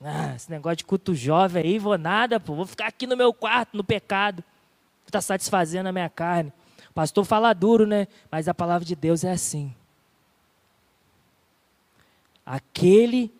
[0.00, 2.54] Ah, esse negócio de culto jovem aí, vou nada, pô.
[2.54, 4.44] Vou ficar aqui no meu quarto, no pecado.
[5.06, 6.52] Está satisfazendo a minha carne.
[6.90, 8.06] O pastor fala duro, né?
[8.30, 9.74] Mas a palavra de Deus é assim.
[12.44, 13.32] Aquele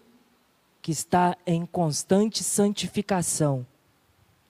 [0.83, 3.67] que está em constante santificação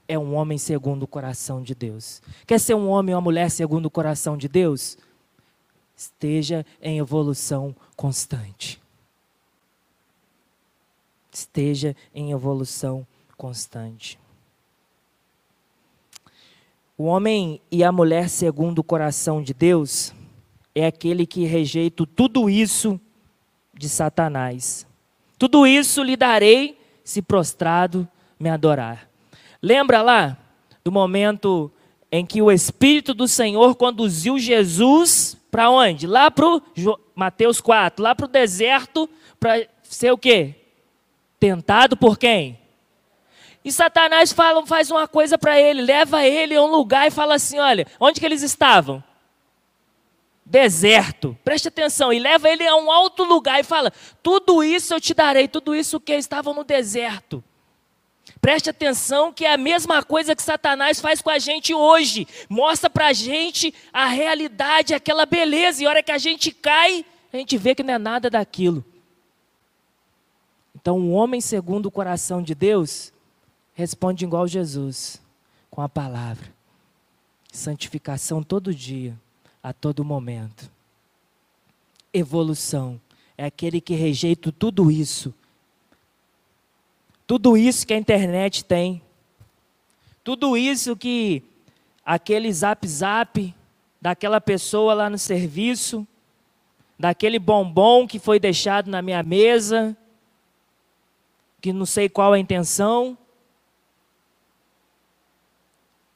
[0.08, 2.22] é um homem segundo o coração de Deus.
[2.46, 4.96] Quer ser um homem ou uma mulher segundo o coração de Deus?
[5.96, 8.80] Esteja em evolução constante.
[11.36, 14.18] Esteja em evolução constante.
[16.96, 20.14] O homem e a mulher segundo o coração de Deus
[20.74, 22.98] é aquele que rejeita tudo isso
[23.74, 24.86] de Satanás.
[25.38, 28.08] Tudo isso lhe darei se prostrado
[28.40, 29.06] me adorar.
[29.60, 30.38] Lembra lá
[30.82, 31.70] do momento
[32.10, 36.06] em que o Espírito do Senhor conduziu Jesus para onde?
[36.06, 36.62] Lá para
[37.14, 39.06] Mateus 4, lá para o deserto,
[39.38, 40.65] para ser o quê?
[41.38, 42.58] Tentado por quem?
[43.64, 47.34] E Satanás fala, faz uma coisa para ele, leva ele a um lugar e fala
[47.34, 49.02] assim: olha, onde que eles estavam?
[50.44, 55.00] Deserto, preste atenção, e leva ele a um alto lugar e fala: tudo isso eu
[55.00, 57.42] te darei, tudo isso que estavam no deserto.
[58.40, 62.28] Preste atenção que é a mesma coisa que Satanás faz com a gente hoje.
[62.48, 65.82] Mostra para a gente a realidade, aquela beleza.
[65.82, 68.84] E a hora que a gente cai, a gente vê que não é nada daquilo.
[70.86, 73.12] Então, um homem segundo o coração de Deus
[73.74, 75.20] responde igual Jesus,
[75.68, 76.46] com a palavra.
[77.50, 79.18] Santificação todo dia,
[79.60, 80.70] a todo momento.
[82.12, 83.00] Evolução
[83.36, 85.34] é aquele que rejeita tudo isso
[87.26, 89.02] tudo isso que a internet tem,
[90.22, 91.42] tudo isso que
[92.04, 93.52] aquele zap zap
[94.00, 96.06] daquela pessoa lá no serviço,
[96.96, 99.96] daquele bombom que foi deixado na minha mesa,
[101.60, 103.16] que não sei qual a intenção.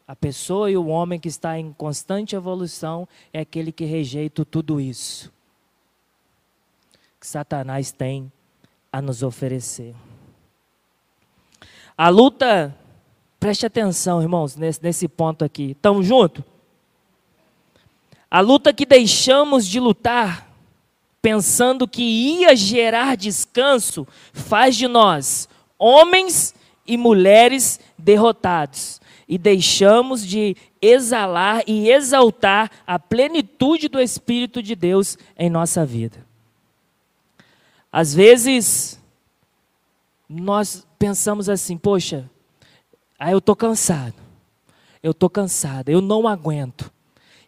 [0.06, 4.80] A pessoa e o homem que está em constante evolução é aquele que rejeita tudo
[4.80, 5.32] isso
[7.20, 8.32] que Satanás tem
[8.90, 9.94] a nos oferecer.
[11.96, 12.74] A luta,
[13.38, 15.72] preste atenção, irmãos, nesse, nesse ponto aqui.
[15.72, 16.42] Estamos juntos?
[18.30, 20.49] A luta que deixamos de lutar,
[21.22, 25.48] pensando que ia gerar descanso, faz de nós
[25.80, 26.54] homens
[26.86, 29.00] e mulheres derrotados.
[29.26, 36.26] E deixamos de exalar e exaltar a plenitude do Espírito de Deus em nossa vida.
[37.92, 39.00] Às vezes,
[40.28, 42.28] nós pensamos assim, poxa,
[43.18, 44.14] aí eu estou cansado,
[45.02, 46.92] eu estou cansado, eu não aguento.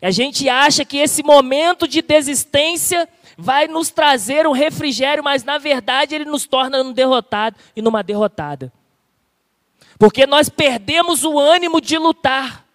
[0.01, 5.45] E a gente acha que esse momento de desistência vai nos trazer um refrigério, mas
[5.45, 8.73] na verdade ele nos torna um derrotado e numa derrotada.
[9.99, 12.67] Porque nós perdemos o ânimo de lutar.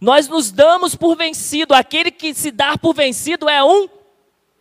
[0.00, 1.74] Nós nos damos por vencido.
[1.74, 3.88] Aquele que se dá por vencido é um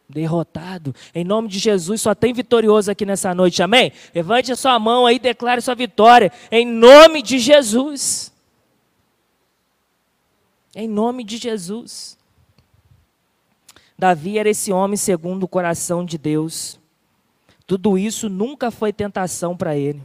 [0.07, 0.93] derrotado.
[1.14, 3.91] Em nome de Jesus, só tem vitorioso aqui nessa noite, amém?
[4.14, 6.32] Levante a sua mão aí, declare sua vitória.
[6.51, 8.34] Em nome de Jesus.
[10.76, 12.18] Em nome de Jesus.
[14.00, 16.80] Davi era esse homem segundo o coração de Deus.
[17.68, 20.02] Tudo isso nunca foi tentação para ele.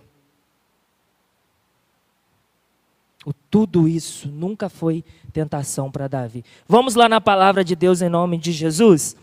[3.25, 6.45] O tudo isso nunca foi tentação para Davi.
[6.67, 9.17] Vamos lá na palavra de Deus em nome de Jesus.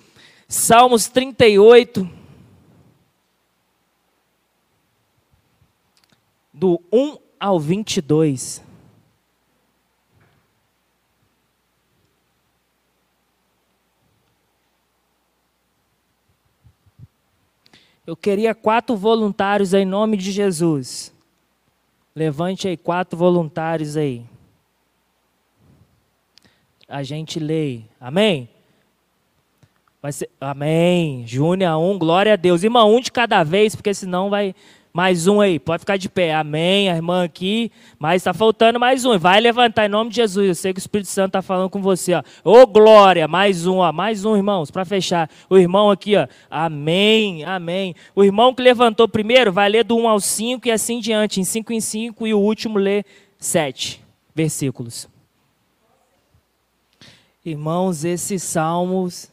[0.47, 2.09] Salmos 38,
[6.53, 8.63] do 1 ao 22.
[18.05, 21.13] Eu queria quatro voluntários em nome de Jesus.
[22.15, 24.25] Levante aí quatro voluntários aí.
[26.87, 27.81] A gente lê.
[27.99, 28.49] Amém?
[30.01, 31.25] Vai ser, amém.
[31.27, 32.63] Júnior, um, glória a Deus.
[32.63, 34.55] Irmão, um de cada vez, porque senão vai.
[34.93, 36.33] Mais um aí, pode ficar de pé.
[36.33, 36.89] Amém.
[36.89, 39.17] A irmã aqui, mas está faltando mais um.
[39.17, 40.47] Vai levantar em nome de Jesus.
[40.47, 42.13] Eu sei que o Espírito Santo está falando com você.
[42.13, 42.23] Ó.
[42.43, 43.91] Ô glória, mais um, ó.
[43.93, 45.29] mais um, irmãos, para fechar.
[45.49, 46.27] O irmão aqui, ó.
[46.49, 47.95] Amém, amém.
[48.13, 51.45] O irmão que levantou primeiro vai ler do 1 ao 5 e assim diante, em
[51.45, 53.05] 5 em 5, e o último lê
[53.37, 54.01] 7
[54.35, 55.07] versículos.
[57.45, 59.31] Irmãos, esses salmos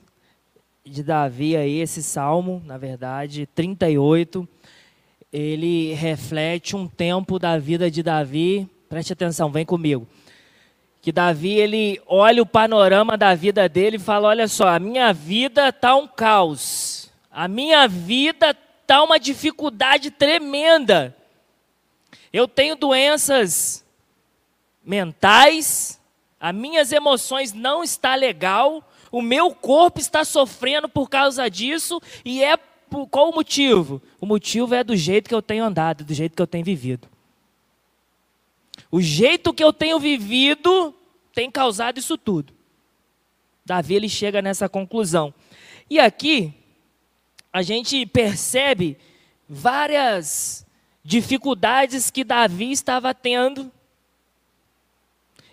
[0.84, 4.48] de Davi aí, esse salmo, na verdade, 38,
[5.32, 8.68] ele reflete um tempo da vida de Davi.
[8.88, 10.08] Preste atenção, vem comigo.
[11.00, 15.12] Que Davi, ele olha o panorama da vida dele e fala: Olha só, a minha
[15.12, 21.14] vida está um caos, a minha vida está uma dificuldade tremenda.
[22.32, 23.84] Eu tenho doenças
[24.84, 26.00] mentais,
[26.40, 32.42] as minhas emoções não está legal, o meu corpo está sofrendo por causa disso e
[32.42, 32.58] é
[33.10, 34.00] qual o motivo?
[34.20, 37.08] O motivo é do jeito que eu tenho andado, do jeito que eu tenho vivido.
[38.90, 40.94] O jeito que eu tenho vivido
[41.34, 42.52] tem causado isso tudo.
[43.64, 45.32] Davi ele chega nessa conclusão.
[45.90, 46.54] E aqui
[47.52, 48.96] a gente percebe
[49.48, 50.66] várias
[51.04, 53.70] dificuldades que Davi estava tendo.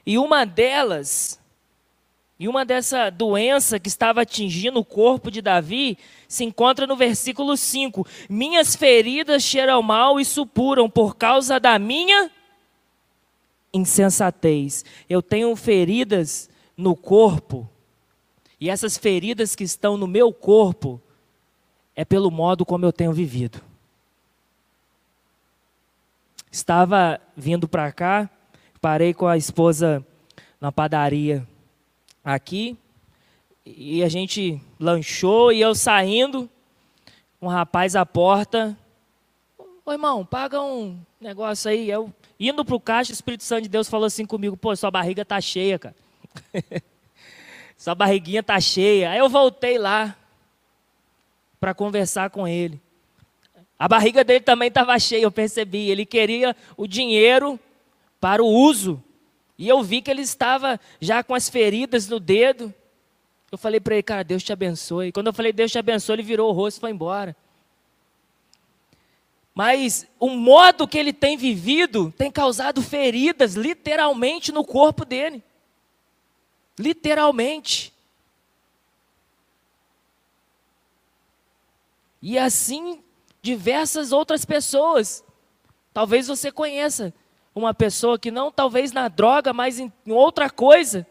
[0.05, 1.39] E uma delas
[2.37, 7.55] e uma dessa doença que estava atingindo o corpo de Davi se encontra no versículo
[7.55, 8.05] 5.
[8.29, 12.29] Minhas feridas cheiram mal e supuram por causa da minha
[13.73, 14.83] insensatez.
[15.09, 17.69] Eu tenho feridas no corpo,
[18.59, 21.01] e essas feridas que estão no meu corpo
[21.95, 23.61] é pelo modo como eu tenho vivido.
[26.51, 28.29] Estava vindo para cá,
[28.81, 30.05] parei com a esposa
[30.59, 31.47] na padaria
[32.25, 32.75] aqui
[33.63, 36.49] e a gente lanchou e eu saindo,
[37.39, 38.75] um rapaz à porta,
[39.85, 41.89] ô irmão, paga um negócio aí.
[41.89, 45.23] Eu indo pro caixa, o Espírito Santo de Deus falou assim comigo, pô, sua barriga
[45.23, 45.95] tá cheia, cara.
[47.77, 49.11] sua barriguinha tá cheia.
[49.11, 50.15] Aí eu voltei lá
[51.59, 52.81] para conversar com ele.
[53.77, 55.89] A barriga dele também estava cheia, eu percebi.
[55.89, 57.59] Ele queria o dinheiro
[58.19, 59.03] para o uso
[59.57, 62.73] e eu vi que ele estava já com as feridas no dedo.
[63.51, 65.11] Eu falei para ele, cara, Deus te abençoe.
[65.11, 67.35] Quando eu falei Deus te abençoe, ele virou o rosto e foi embora.
[69.53, 75.41] Mas o modo que ele tem vivido tem causado feridas, literalmente, no corpo dele.
[76.77, 77.93] Literalmente.
[82.21, 83.01] E assim,
[83.41, 85.23] diversas outras pessoas.
[85.93, 87.13] Talvez você conheça
[87.55, 91.07] uma pessoa que não talvez na droga, mas em, outra coisa.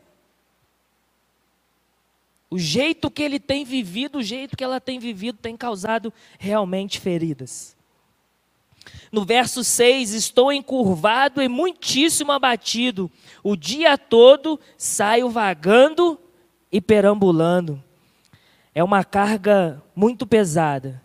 [2.50, 7.00] O jeito que ele tem vivido, o jeito que ela tem vivido, tem causado realmente
[7.00, 7.74] feridas.
[9.10, 13.10] No verso 6, estou encurvado e muitíssimo abatido.
[13.42, 16.20] O dia todo saio vagando
[16.70, 17.82] e perambulando.
[18.74, 21.02] É uma carga muito pesada.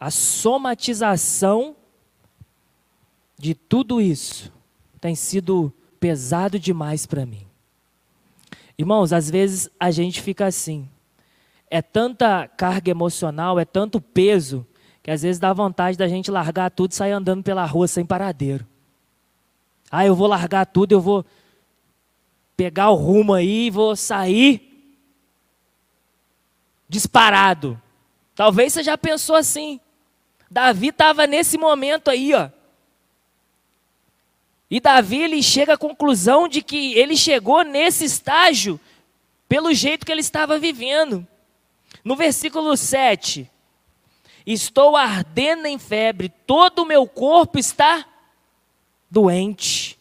[0.00, 1.76] A somatização
[3.38, 4.52] de tudo isso
[5.00, 7.46] tem sido pesado demais para mim.
[8.76, 10.88] Irmãos, às vezes a gente fica assim.
[11.70, 14.66] É tanta carga emocional, é tanto peso,
[15.02, 18.04] que às vezes dá vontade da gente largar tudo e sair andando pela rua sem
[18.04, 18.66] paradeiro.
[19.90, 21.24] Ah, eu vou largar tudo, eu vou
[22.56, 24.68] pegar o rumo aí vou sair
[26.88, 27.80] disparado.
[28.34, 29.80] Talvez você já pensou assim.
[30.50, 32.48] Davi estava nesse momento aí, ó.
[34.70, 38.78] E Davi ele chega à conclusão de que ele chegou nesse estágio
[39.48, 41.26] pelo jeito que ele estava vivendo.
[42.04, 43.50] No versículo 7,
[44.46, 48.06] estou ardendo em febre, todo o meu corpo está
[49.10, 49.98] doente.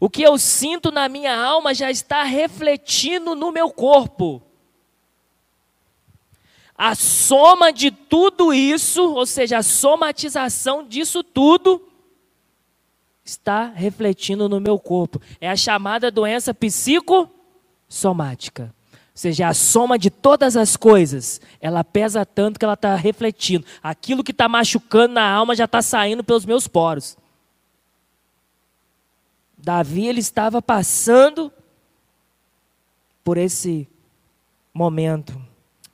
[0.00, 4.42] O que eu sinto na minha alma já está refletindo no meu corpo.
[6.76, 11.80] A soma de tudo isso, ou seja, a somatização disso tudo,
[13.24, 15.20] está refletindo no meu corpo.
[15.40, 18.74] É a chamada doença psicossomática.
[18.92, 23.64] Ou seja, a soma de todas as coisas, ela pesa tanto que ela está refletindo.
[23.82, 27.16] Aquilo que está machucando na alma já está saindo pelos meus poros.
[29.56, 31.52] Davi ele estava passando
[33.22, 33.88] por esse
[34.74, 35.40] momento.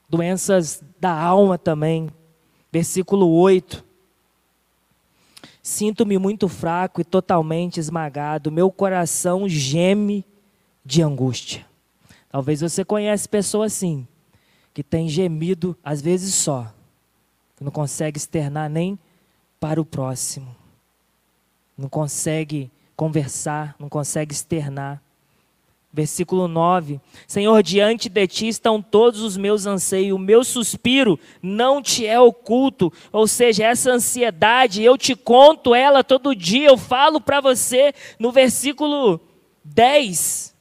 [0.09, 2.09] Doenças da alma também.
[2.73, 3.90] Versículo 8.
[5.63, 8.51] Sinto-me muito fraco e totalmente esmagado.
[8.51, 10.25] Meu coração geme
[10.85, 11.67] de angústia.
[12.31, 14.07] Talvez você conhece pessoas assim,
[14.73, 16.73] que tem gemido às vezes só,
[17.57, 18.99] que não consegue externar nem
[19.59, 20.55] para o próximo.
[21.77, 25.03] Não consegue conversar, não consegue externar.
[25.93, 31.83] Versículo 9: Senhor, diante de ti estão todos os meus anseios, o meu suspiro não
[31.83, 32.93] te é oculto.
[33.11, 37.93] Ou seja, essa ansiedade, eu te conto ela todo dia, eu falo para você.
[38.21, 39.21] No versículo
[39.65, 40.55] 10: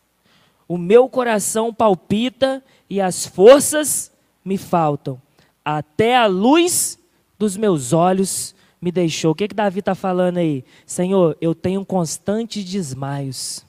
[0.67, 4.11] O meu coração palpita e as forças
[4.43, 5.21] me faltam,
[5.63, 6.97] até a luz
[7.37, 9.33] dos meus olhos me deixou.
[9.33, 10.65] O que, que Davi está falando aí?
[10.87, 13.68] Senhor, eu tenho constantes desmaios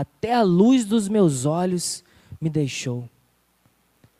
[0.00, 2.02] até a luz dos meus olhos
[2.40, 3.06] me deixou.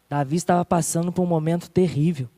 [0.07, 2.29] Davi estava passando por um momento terrível.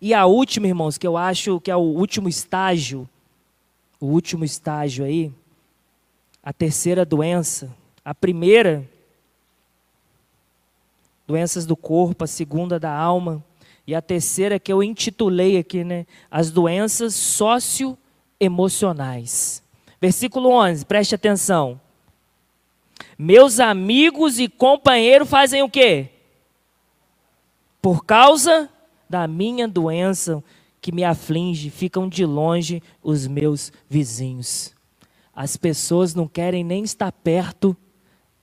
[0.00, 3.08] E a última, irmãos, que eu acho que é o último estágio,
[3.98, 5.32] o último estágio aí,
[6.40, 7.74] a terceira doença.
[8.04, 8.88] A primeira,
[11.26, 13.44] doenças do corpo, a segunda da alma,
[13.84, 19.64] e a terceira que eu intitulei aqui, né, as doenças socioemocionais.
[20.00, 21.78] Versículo 11, preste atenção.
[23.18, 26.08] Meus amigos e companheiros fazem o quê?
[27.82, 28.70] Por causa
[29.08, 30.42] da minha doença
[30.80, 34.74] que me aflige, ficam de longe os meus vizinhos.
[35.34, 37.76] As pessoas não querem nem estar perto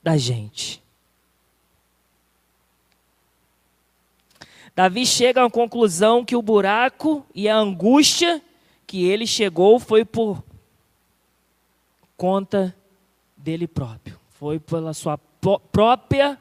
[0.04, 0.84] da gente.
[4.76, 8.40] Davi chega à conclusão que o buraco e a angústia
[8.86, 10.44] que ele chegou foi por
[12.18, 12.76] conta
[13.38, 14.20] dele próprio.
[14.32, 15.18] Foi pela sua
[15.72, 16.38] própria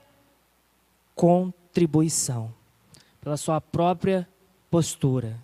[1.14, 2.52] contribuição,
[3.20, 4.26] pela sua própria
[4.70, 5.38] postura.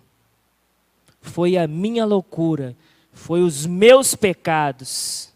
[1.21, 2.75] Foi a minha loucura,
[3.11, 5.31] foi os meus pecados.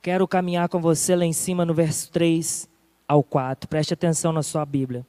[0.00, 2.68] Quero caminhar com você lá em cima no verso 3
[3.06, 3.68] ao 4.
[3.68, 5.04] Preste atenção na sua Bíblia.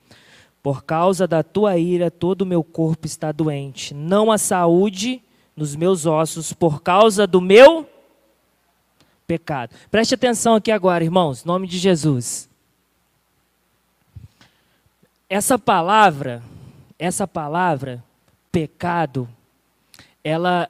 [0.62, 3.94] Por causa da tua ira, todo o meu corpo está doente.
[3.94, 5.24] Não há saúde
[5.60, 7.86] nos meus ossos por causa do meu
[9.28, 9.76] pecado.
[9.92, 12.50] Preste atenção aqui agora, irmãos, em nome de Jesus.
[15.30, 16.42] Essa palavra,
[16.98, 18.02] essa palavra,
[18.54, 19.28] pecado,
[20.24, 20.70] ela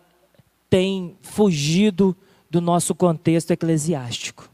[0.72, 2.18] tem fugido
[2.50, 4.50] do nosso contexto eclesiástico,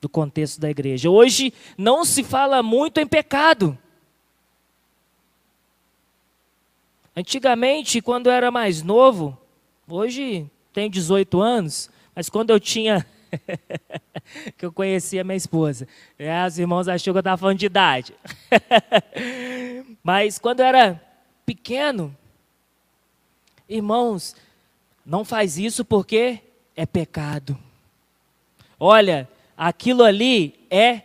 [0.00, 1.10] do contexto da igreja.
[1.10, 3.76] Hoje não se fala muito em pecado.
[7.14, 9.36] Antigamente, quando eu era mais novo,
[9.90, 13.06] Hoje tenho 18 anos, mas quando eu tinha.
[14.56, 15.88] que eu conhecia minha esposa.
[16.18, 18.14] É, os irmãos achou que eu estava falando de idade.
[20.04, 21.02] mas quando eu era
[21.46, 22.14] pequeno,
[23.66, 24.36] irmãos,
[25.06, 26.40] não faz isso porque
[26.76, 27.58] é pecado.
[28.78, 29.26] Olha,
[29.56, 31.00] aquilo ali é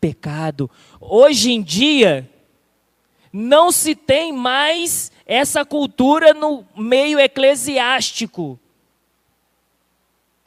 [0.00, 0.70] pecado.
[0.98, 2.30] Hoje em dia,
[3.30, 8.58] não se tem mais essa cultura no meio eclesiástico.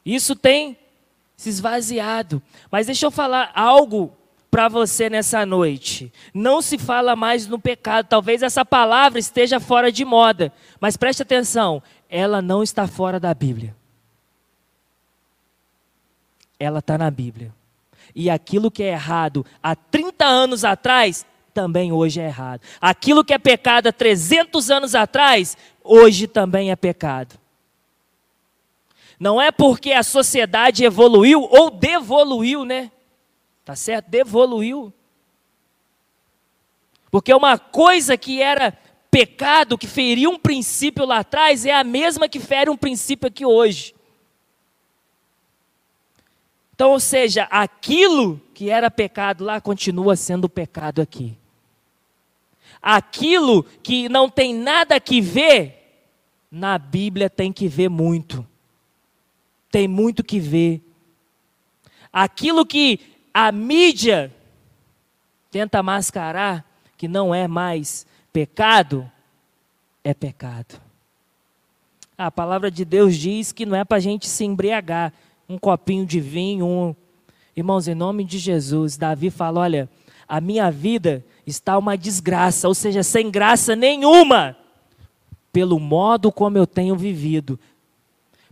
[0.06, 0.78] Isso tem
[1.36, 2.42] se esvaziado.
[2.72, 4.16] Mas deixa eu falar algo
[4.50, 6.12] para você nessa noite.
[6.34, 8.08] Não se fala mais no pecado.
[8.08, 13.34] Talvez essa palavra esteja fora de moda, mas preste atenção, ela não está fora da
[13.34, 13.76] Bíblia.
[16.60, 17.54] Ela está na Bíblia.
[18.16, 21.26] E aquilo que é errado há 30 anos atrás,
[21.60, 22.62] também hoje é errado.
[22.80, 27.38] Aquilo que é pecado há 300 anos atrás, hoje também é pecado.
[29.20, 32.90] Não é porque a sociedade evoluiu ou devoluiu, né?
[33.66, 34.08] Tá certo?
[34.08, 34.94] Devoluiu.
[37.12, 38.72] Porque uma coisa que era
[39.12, 43.46] pecado, que feria um princípio lá atrás, é a mesma que fere um princípio aqui
[43.46, 43.94] hoje.
[46.74, 51.38] Então, ou seja, aquilo que era pecado lá continua sendo pecado aqui.
[52.82, 55.80] Aquilo que não tem nada que ver,
[56.52, 58.46] na Bíblia tem que ver muito.
[59.72, 60.82] Tem muito que ver.
[62.12, 63.00] Aquilo que
[63.34, 64.34] a mídia
[65.52, 66.66] tenta mascarar,
[66.98, 69.10] que não é mais pecado,
[70.04, 70.82] é pecado.
[72.18, 75.14] A palavra de Deus diz que não é para a gente se embriagar,
[75.48, 76.66] um copinho de vinho.
[76.66, 76.96] Um...
[77.56, 79.90] Irmãos, em nome de Jesus, Davi fala: olha,
[80.28, 84.58] a minha vida está uma desgraça, ou seja, sem graça nenhuma,
[85.52, 87.60] pelo modo como eu tenho vivido,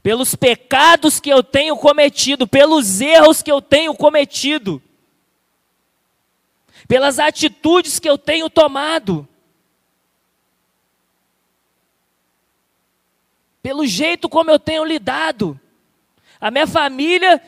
[0.01, 4.81] pelos pecados que eu tenho cometido, pelos erros que eu tenho cometido,
[6.87, 9.27] pelas atitudes que eu tenho tomado.
[13.61, 15.59] Pelo jeito como eu tenho lidado.
[16.39, 17.41] A minha família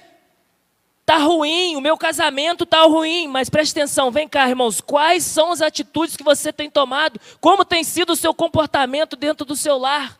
[1.10, 5.52] está ruim, o meu casamento está ruim, mas preste atenção, vem cá, irmãos, quais são
[5.52, 7.20] as atitudes que você tem tomado?
[7.42, 10.20] Como tem sido o seu comportamento dentro do seu lar?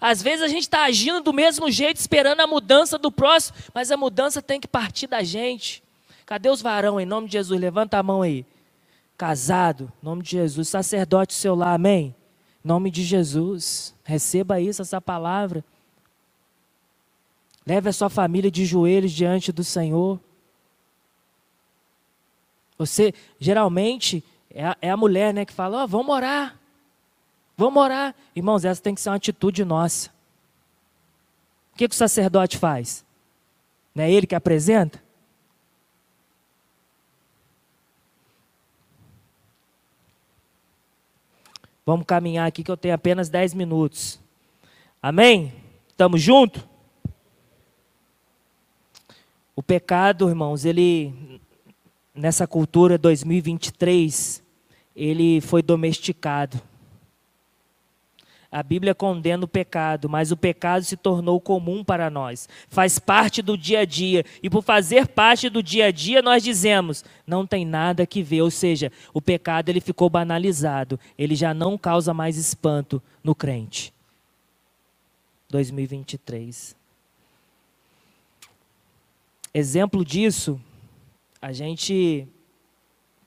[0.00, 3.92] Às vezes a gente está agindo do mesmo jeito, esperando a mudança do próximo, mas
[3.92, 5.80] a mudança tem que partir da gente.
[6.26, 7.60] Cadê os varão, em nome de Jesus?
[7.60, 8.44] Levanta a mão aí.
[9.16, 10.68] Casado, em nome de Jesus.
[10.68, 12.12] Sacerdote seu lar, amém?
[12.64, 13.94] Em nome de Jesus.
[14.02, 15.64] Receba isso, essa palavra.
[17.66, 20.20] Leve a sua família de joelhos diante do Senhor.
[22.76, 26.58] Você, geralmente, é a, é a mulher né, que fala: oh, vamos orar.
[27.56, 28.14] Vamos orar.
[28.34, 30.10] Irmãos, essa tem que ser uma atitude nossa.
[31.72, 33.04] O que, que o sacerdote faz?
[33.94, 35.02] Não é ele que apresenta?
[41.86, 44.18] Vamos caminhar aqui que eu tenho apenas 10 minutos.
[45.02, 45.52] Amém?
[45.88, 46.62] Estamos juntos?
[49.56, 51.40] O pecado, irmãos, ele
[52.14, 54.42] nessa cultura 2023,
[54.94, 56.60] ele foi domesticado.
[58.50, 62.48] A Bíblia condena o pecado, mas o pecado se tornou comum para nós.
[62.68, 64.24] Faz parte do dia a dia.
[64.40, 68.42] E por fazer parte do dia a dia, nós dizemos, não tem nada que ver.
[68.42, 71.00] Ou seja, o pecado ele ficou banalizado.
[71.18, 73.92] Ele já não causa mais espanto no crente.
[75.50, 76.76] 2023.
[79.56, 80.60] Exemplo disso,
[81.40, 82.26] a gente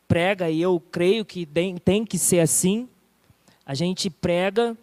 [0.09, 2.89] prega, e eu creio que tem, que ser assim,
[3.65, 4.77] a gente prega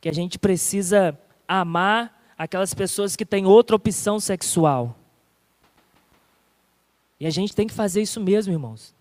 [0.00, 1.16] que a gente precisa
[1.46, 4.96] amar aquelas pessoas que têm outra opção sexual.
[7.20, 8.92] E a gente tem que fazer isso mesmo, irmãos.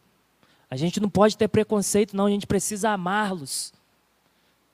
[0.69, 3.73] A gente não pode ter preconceito, não, a gente precisa amá-los.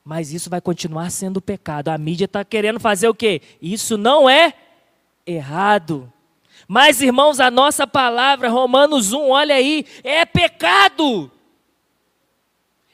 [0.03, 1.89] Mas isso vai continuar sendo pecado.
[1.89, 3.41] A mídia está querendo fazer o quê?
[3.61, 4.53] Isso não é
[5.25, 6.11] errado.
[6.67, 11.31] Mas, irmãos, a nossa palavra, Romanos 1, olha aí, é pecado.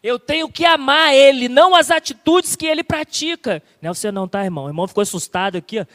[0.04, 3.62] Eu tenho que amar ele, não as atitudes que ele pratica.
[3.82, 4.66] Não é você não, tá, irmão?
[4.66, 5.80] O irmão ficou assustado aqui.
[5.80, 5.86] Ó.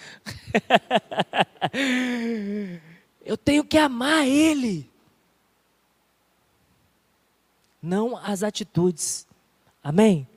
[3.25, 4.89] Eu tenho que amar ele.
[7.83, 9.27] Não as atitudes.
[9.83, 10.29] Amém?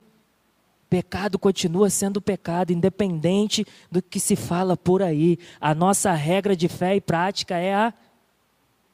[0.90, 5.38] Pecado continua sendo pecado, independente do que se fala por aí.
[5.60, 7.94] A nossa regra de fé e prática é a,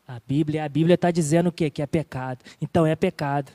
[0.07, 0.67] a Bíblia.
[0.67, 1.71] A Bíblia está dizendo o quê?
[1.71, 2.45] Que é pecado.
[2.61, 3.51] Então é pecado.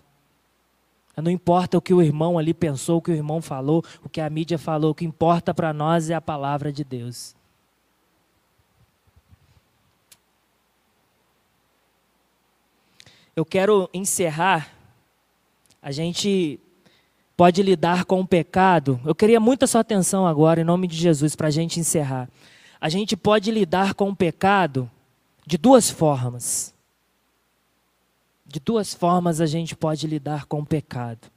[1.16, 4.20] Não importa o que o irmão ali pensou, o que o irmão falou, o que
[4.20, 7.36] a mídia falou, o que importa para nós é a palavra de Deus.
[13.36, 14.74] Eu quero encerrar.
[15.80, 16.60] A gente
[17.36, 19.00] pode lidar com o pecado.
[19.06, 22.30] Eu queria muita sua atenção agora, em nome de Jesus, para a gente encerrar.
[22.80, 24.90] A gente pode lidar com o pecado
[25.46, 26.74] de duas formas.
[28.46, 31.32] De duas formas a gente pode lidar com o pecado.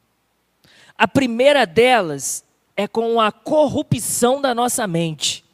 [0.97, 2.45] A primeira delas
[2.76, 5.45] é com a corrupção da nossa mente.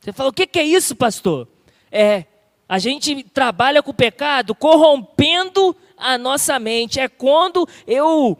[0.00, 1.48] Você fala, o que é isso, pastor?
[1.90, 2.24] É,
[2.68, 7.00] a gente trabalha com o pecado corrompendo a nossa mente.
[7.00, 8.38] É quando eu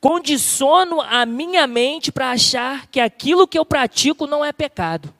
[0.00, 5.12] condiciono a minha mente para achar que aquilo que eu pratico não é pecado.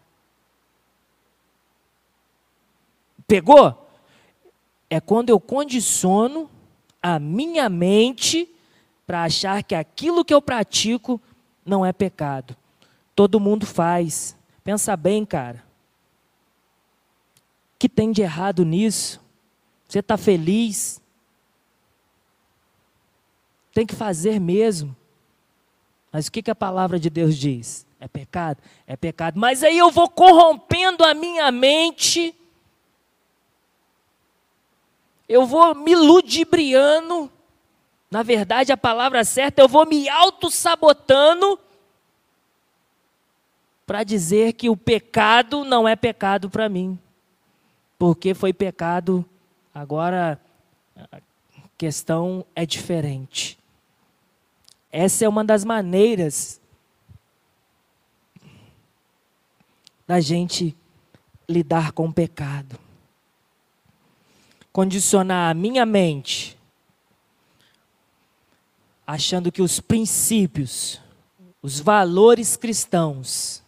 [3.26, 3.86] Pegou?
[4.88, 6.48] É quando eu condiciono
[7.02, 8.48] a minha mente
[9.06, 11.20] para achar que aquilo que eu pratico
[11.64, 12.56] não é pecado.
[13.14, 14.36] Todo mundo faz.
[14.64, 15.62] Pensa bem, cara.
[17.74, 19.20] O que tem de errado nisso?
[19.86, 21.00] Você está feliz?
[23.78, 24.96] Tem que fazer mesmo.
[26.10, 27.86] Mas o que, que a palavra de Deus diz?
[28.00, 28.60] É pecado?
[28.88, 29.38] É pecado.
[29.38, 32.34] Mas aí eu vou corrompendo a minha mente
[35.28, 37.30] eu vou me ludibriando,
[38.10, 41.56] na verdade a palavra certa, eu vou me auto-sabotando
[43.86, 46.98] para dizer que o pecado não é pecado para mim,
[47.98, 49.24] porque foi pecado,
[49.72, 50.40] agora
[51.12, 51.20] a
[51.76, 53.57] questão é diferente.
[54.90, 56.60] Essa é uma das maneiras
[60.06, 60.76] da gente
[61.48, 62.78] lidar com o pecado
[64.78, 66.56] condicionar a minha mente,
[69.04, 71.00] achando que os princípios,
[71.60, 73.60] os valores cristãos,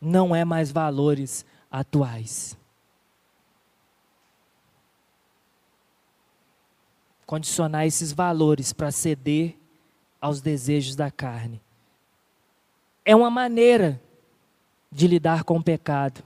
[0.00, 2.56] não é mais valores atuais.
[7.26, 9.58] Condicionar esses valores para ceder
[10.20, 11.60] aos desejos da carne.
[13.04, 14.00] É uma maneira
[14.90, 16.22] de lidar com o pecado.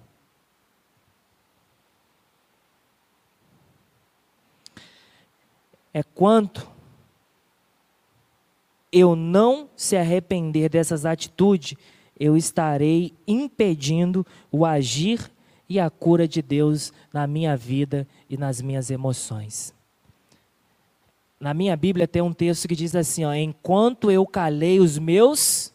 [5.92, 6.68] é quanto
[8.92, 11.76] eu não se arrepender dessas atitudes,
[12.18, 15.30] eu estarei impedindo o agir
[15.68, 19.72] e a cura de Deus na minha vida e nas minhas emoções.
[21.41, 25.72] Na minha Bíblia tem um texto que diz assim, ó, enquanto eu calei os meus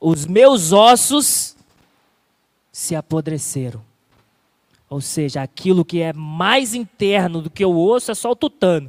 [0.00, 1.56] os meus ossos
[2.70, 3.82] se apodreceram.
[4.88, 8.88] Ou seja, aquilo que é mais interno do que o osso é só o tutano.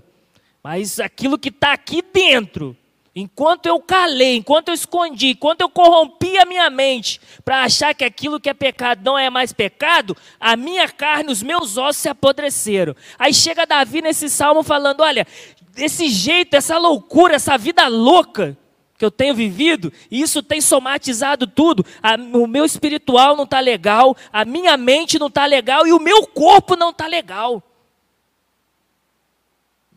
[0.64, 2.78] Mas aquilo que está aqui dentro,
[3.20, 8.03] enquanto eu calei, enquanto eu escondi, enquanto eu corrompi a minha mente para achar que
[8.03, 12.09] aquilo que é pecado não é mais pecado, a minha carne, os meus ossos se
[12.09, 12.95] apodreceram.
[13.17, 15.28] Aí chega Davi nesse salmo falando: olha,
[15.74, 18.57] desse jeito, essa loucura, essa vida louca
[18.97, 21.86] que eu tenho vivido, e isso tem somatizado tudo.
[22.03, 25.99] A, o meu espiritual não está legal, a minha mente não está legal e o
[25.99, 27.63] meu corpo não está legal.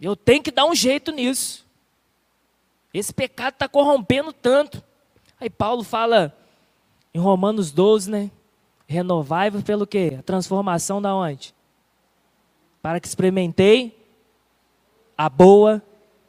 [0.01, 1.62] Eu tenho que dar um jeito nisso.
[2.93, 4.83] Esse pecado está corrompendo tanto.
[5.41, 6.37] Aí Paulo fala
[7.15, 8.31] em Romanos 12, né?
[8.87, 10.17] Renovai-vos pelo quê?
[10.19, 11.55] A transformação da onde?
[12.83, 13.99] Para que experimentei
[15.17, 15.83] a boa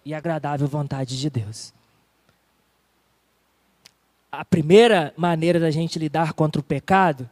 [0.06, 1.74] e agradável vontade de Deus.
[4.32, 7.30] A primeira maneira da gente lidar contra o pecado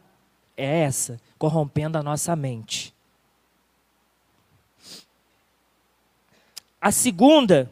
[0.56, 2.94] é essa, corrompendo a nossa mente.
[6.80, 7.70] A segunda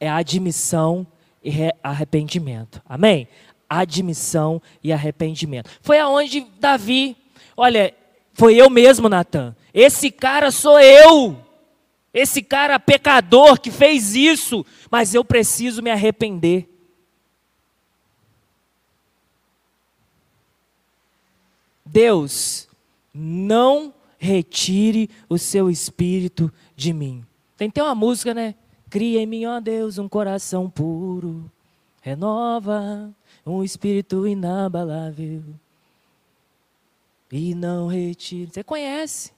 [0.00, 1.06] é admissão
[1.44, 2.82] e arrependimento.
[2.88, 3.28] Amém?
[3.68, 5.70] Admissão e arrependimento.
[5.82, 7.16] Foi aonde Davi,
[7.56, 7.94] olha,
[8.32, 9.54] foi eu mesmo, Natan.
[9.72, 11.36] Esse cara sou eu.
[12.12, 16.66] Esse cara pecador que fez isso, mas eu preciso me arrepender.
[21.84, 22.68] Deus,
[23.12, 27.24] não retire o seu espírito de mim.
[27.56, 28.54] Tem ter uma música, né?
[28.90, 31.48] Cria em mim, ó Deus, um coração puro.
[32.02, 33.14] Renova
[33.46, 35.42] um espírito inabalável.
[37.30, 38.50] E não retire.
[38.52, 39.30] Você conhece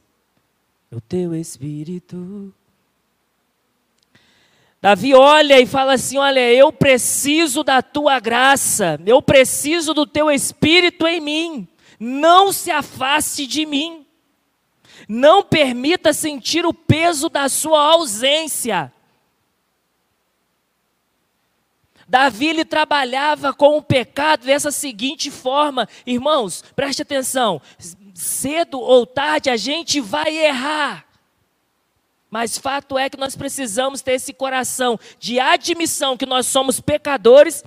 [0.90, 2.52] o teu espírito.
[4.80, 10.30] Davi olha e fala assim: Olha, eu preciso da tua graça, eu preciso do teu
[10.30, 11.68] espírito em mim,
[12.00, 14.06] não se afaste de mim.
[15.08, 18.92] Não permita sentir o peso da sua ausência.
[22.12, 27.58] Davi ele trabalhava com o pecado dessa seguinte forma, irmãos, preste atenção:
[28.12, 31.06] cedo ou tarde a gente vai errar.
[32.30, 37.64] Mas fato é que nós precisamos ter esse coração de admissão que nós somos pecadores.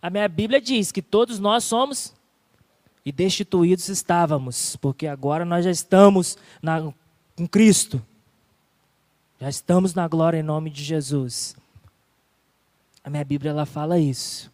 [0.00, 2.14] A minha Bíblia diz que todos nós somos
[3.04, 6.90] e destituídos estávamos, porque agora nós já estamos na,
[7.36, 8.02] com Cristo.
[9.38, 11.54] Já estamos na glória em nome de Jesus.
[13.04, 14.50] A minha Bíblia ela fala isso.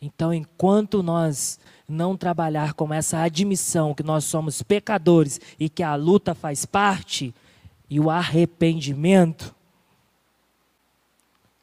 [0.00, 5.96] Então, enquanto nós não trabalhar com essa admissão que nós somos pecadores e que a
[5.96, 7.34] luta faz parte
[7.88, 9.54] e o arrependimento,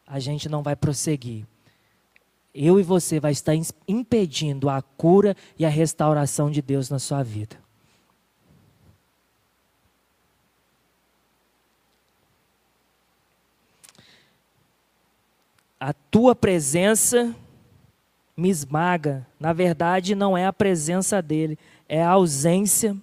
[0.06, 1.46] a gente não vai prosseguir
[2.58, 3.54] eu e você vai estar
[3.88, 7.56] impedindo a cura e a restauração de Deus na sua vida.
[15.80, 17.36] A tua presença
[18.36, 19.26] me esmaga.
[19.40, 21.58] Na verdade, não é a presença dele,
[21.90, 22.96] é a ausência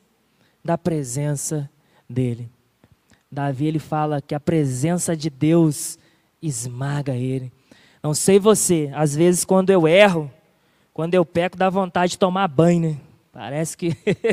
[0.64, 1.68] da presença
[2.08, 2.48] dele.
[3.30, 5.98] Davi ele fala que a presença de Deus
[6.40, 7.52] esmaga ele.
[8.02, 10.30] Não sei você, às vezes quando eu erro,
[10.92, 13.00] quando eu peco, dá vontade de tomar banho, né?
[13.32, 13.88] Parece que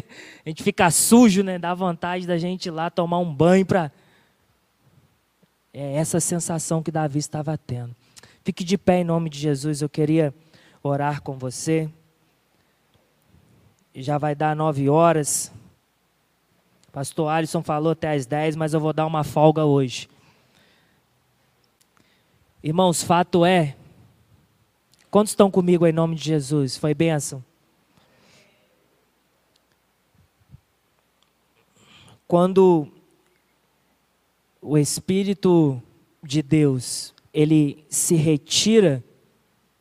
[0.45, 1.57] a gente fica sujo, né?
[1.57, 3.91] Dá vontade da gente ir lá tomar um banho para.
[5.73, 7.95] É essa sensação que Davi estava tendo.
[8.43, 9.81] Fique de pé em nome de Jesus.
[9.81, 10.33] Eu queria
[10.81, 11.89] orar com você.
[13.93, 15.51] Já vai dar nove horas.
[16.91, 20.09] Pastor Alisson falou até às dez, mas eu vou dar uma folga hoje.
[22.63, 23.75] Irmãos, fato é.
[25.09, 26.77] Quantos estão comigo em nome de Jesus?
[26.77, 27.43] Foi bênção?
[32.27, 32.87] Quando
[34.61, 35.81] o Espírito
[36.23, 39.03] de Deus ele se retira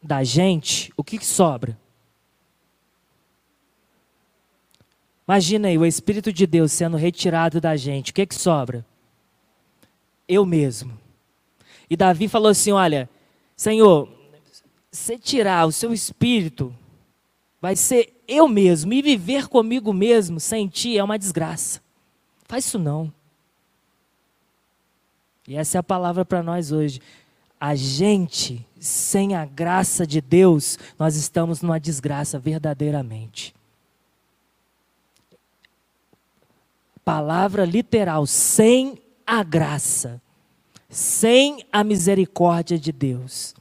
[0.02, 1.78] da gente, o que, que sobra?
[5.26, 8.84] Imagina aí o Espírito de Deus sendo retirado da gente, o que, que sobra?
[10.26, 10.98] Eu mesmo.
[11.88, 13.08] E Davi falou assim: Olha,
[13.56, 14.08] Senhor,
[14.90, 16.74] se tirar o seu espírito,
[17.60, 21.80] vai ser eu mesmo, e viver comigo mesmo sem ti é uma desgraça.
[22.48, 23.12] Faz isso não.
[25.46, 27.00] E essa é a palavra para nós hoje.
[27.60, 33.54] A gente, sem a graça de Deus, nós estamos numa desgraça verdadeiramente.
[37.04, 40.20] Palavra literal, sem a graça
[40.90, 43.54] sem a misericórdia de Deus.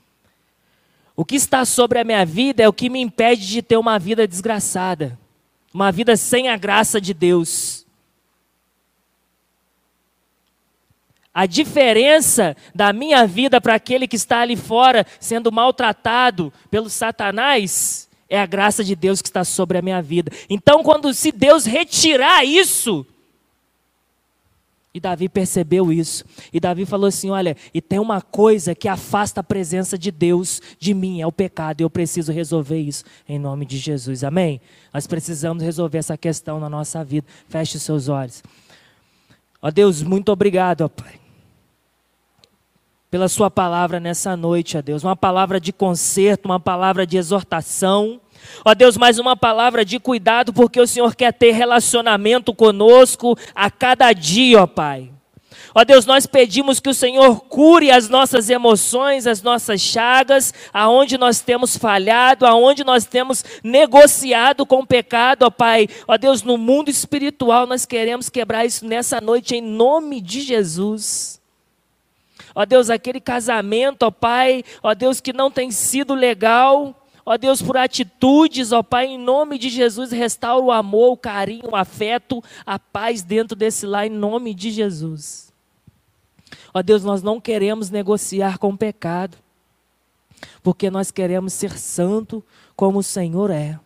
[1.16, 4.00] O que está sobre a minha vida é o que me impede de ter uma
[4.00, 5.18] vida desgraçada,
[5.72, 7.86] uma vida sem a graça de Deus.
[11.34, 18.10] A diferença da minha vida para aquele que está ali fora sendo maltratado pelo Satanás
[18.28, 20.32] é a graça de Deus que está sobre a minha vida.
[20.50, 23.06] Então, quando se Deus retirar isso,
[24.94, 26.26] e Davi percebeu isso.
[26.52, 30.62] E Davi falou assim: Olha, e tem uma coisa que afasta a presença de Deus
[30.80, 34.24] de mim, é o pecado, e eu preciso resolver isso em nome de Jesus.
[34.24, 34.60] Amém?
[34.94, 37.28] Nós precisamos resolver essa questão na nossa vida.
[37.48, 38.44] Feche os seus olhos.
[39.62, 41.20] Ó Deus, muito obrigado, ó Pai,
[43.12, 45.04] pela Sua palavra nessa noite, ó Deus.
[45.04, 48.22] Uma palavra de conserto, uma palavra de exortação
[48.64, 53.70] Ó Deus, mais uma palavra de cuidado, porque o Senhor quer ter relacionamento conosco a
[53.70, 55.12] cada dia, ó Pai.
[55.74, 61.18] Ó Deus, nós pedimos que o Senhor cure as nossas emoções, as nossas chagas, aonde
[61.18, 65.88] nós temos falhado, aonde nós temos negociado com o pecado, ó Pai.
[66.08, 71.40] Ó Deus, no mundo espiritual nós queremos quebrar isso nessa noite em nome de Jesus.
[72.56, 76.96] Ó Deus, aquele casamento, ó Pai, ó Deus, que não tem sido legal,
[77.30, 81.70] Ó Deus, por atitudes, ó Pai, em nome de Jesus, restaura o amor, o carinho,
[81.70, 85.49] o afeto, a paz dentro desse lar, em nome de Jesus.
[86.74, 89.38] Ó Deus, nós não queremos negociar com o pecado,
[90.62, 92.44] porque nós queremos ser santo
[92.76, 93.80] como o Senhor é.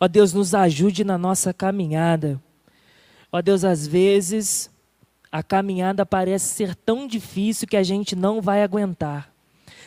[0.00, 2.40] Ó Deus, nos ajude na nossa caminhada.
[3.32, 4.70] Ó Deus, às vezes
[5.30, 9.30] a caminhada parece ser tão difícil que a gente não vai aguentar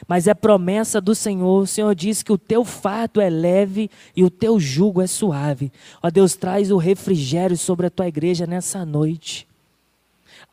[0.08, 1.62] mas é promessa do Senhor.
[1.62, 5.72] O Senhor diz que o teu fardo é leve e o teu jugo é suave.
[6.02, 9.48] Ó Deus, traz o refrigério sobre a tua igreja nessa noite.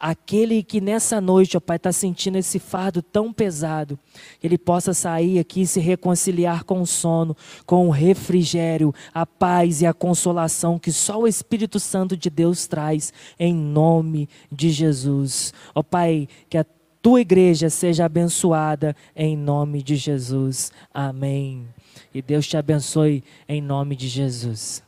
[0.01, 3.99] Aquele que nessa noite, ó Pai, está sentindo esse fardo tão pesado,
[4.40, 7.36] ele possa sair aqui e se reconciliar com o sono,
[7.66, 12.68] com o refrigério, a paz e a consolação que só o Espírito Santo de Deus
[12.68, 15.53] traz, em nome de Jesus.
[15.74, 16.66] Ó Pai, que a
[17.03, 20.70] tua igreja seja abençoada em nome de Jesus.
[20.94, 21.66] Amém.
[22.14, 24.88] E Deus te abençoe em nome de Jesus.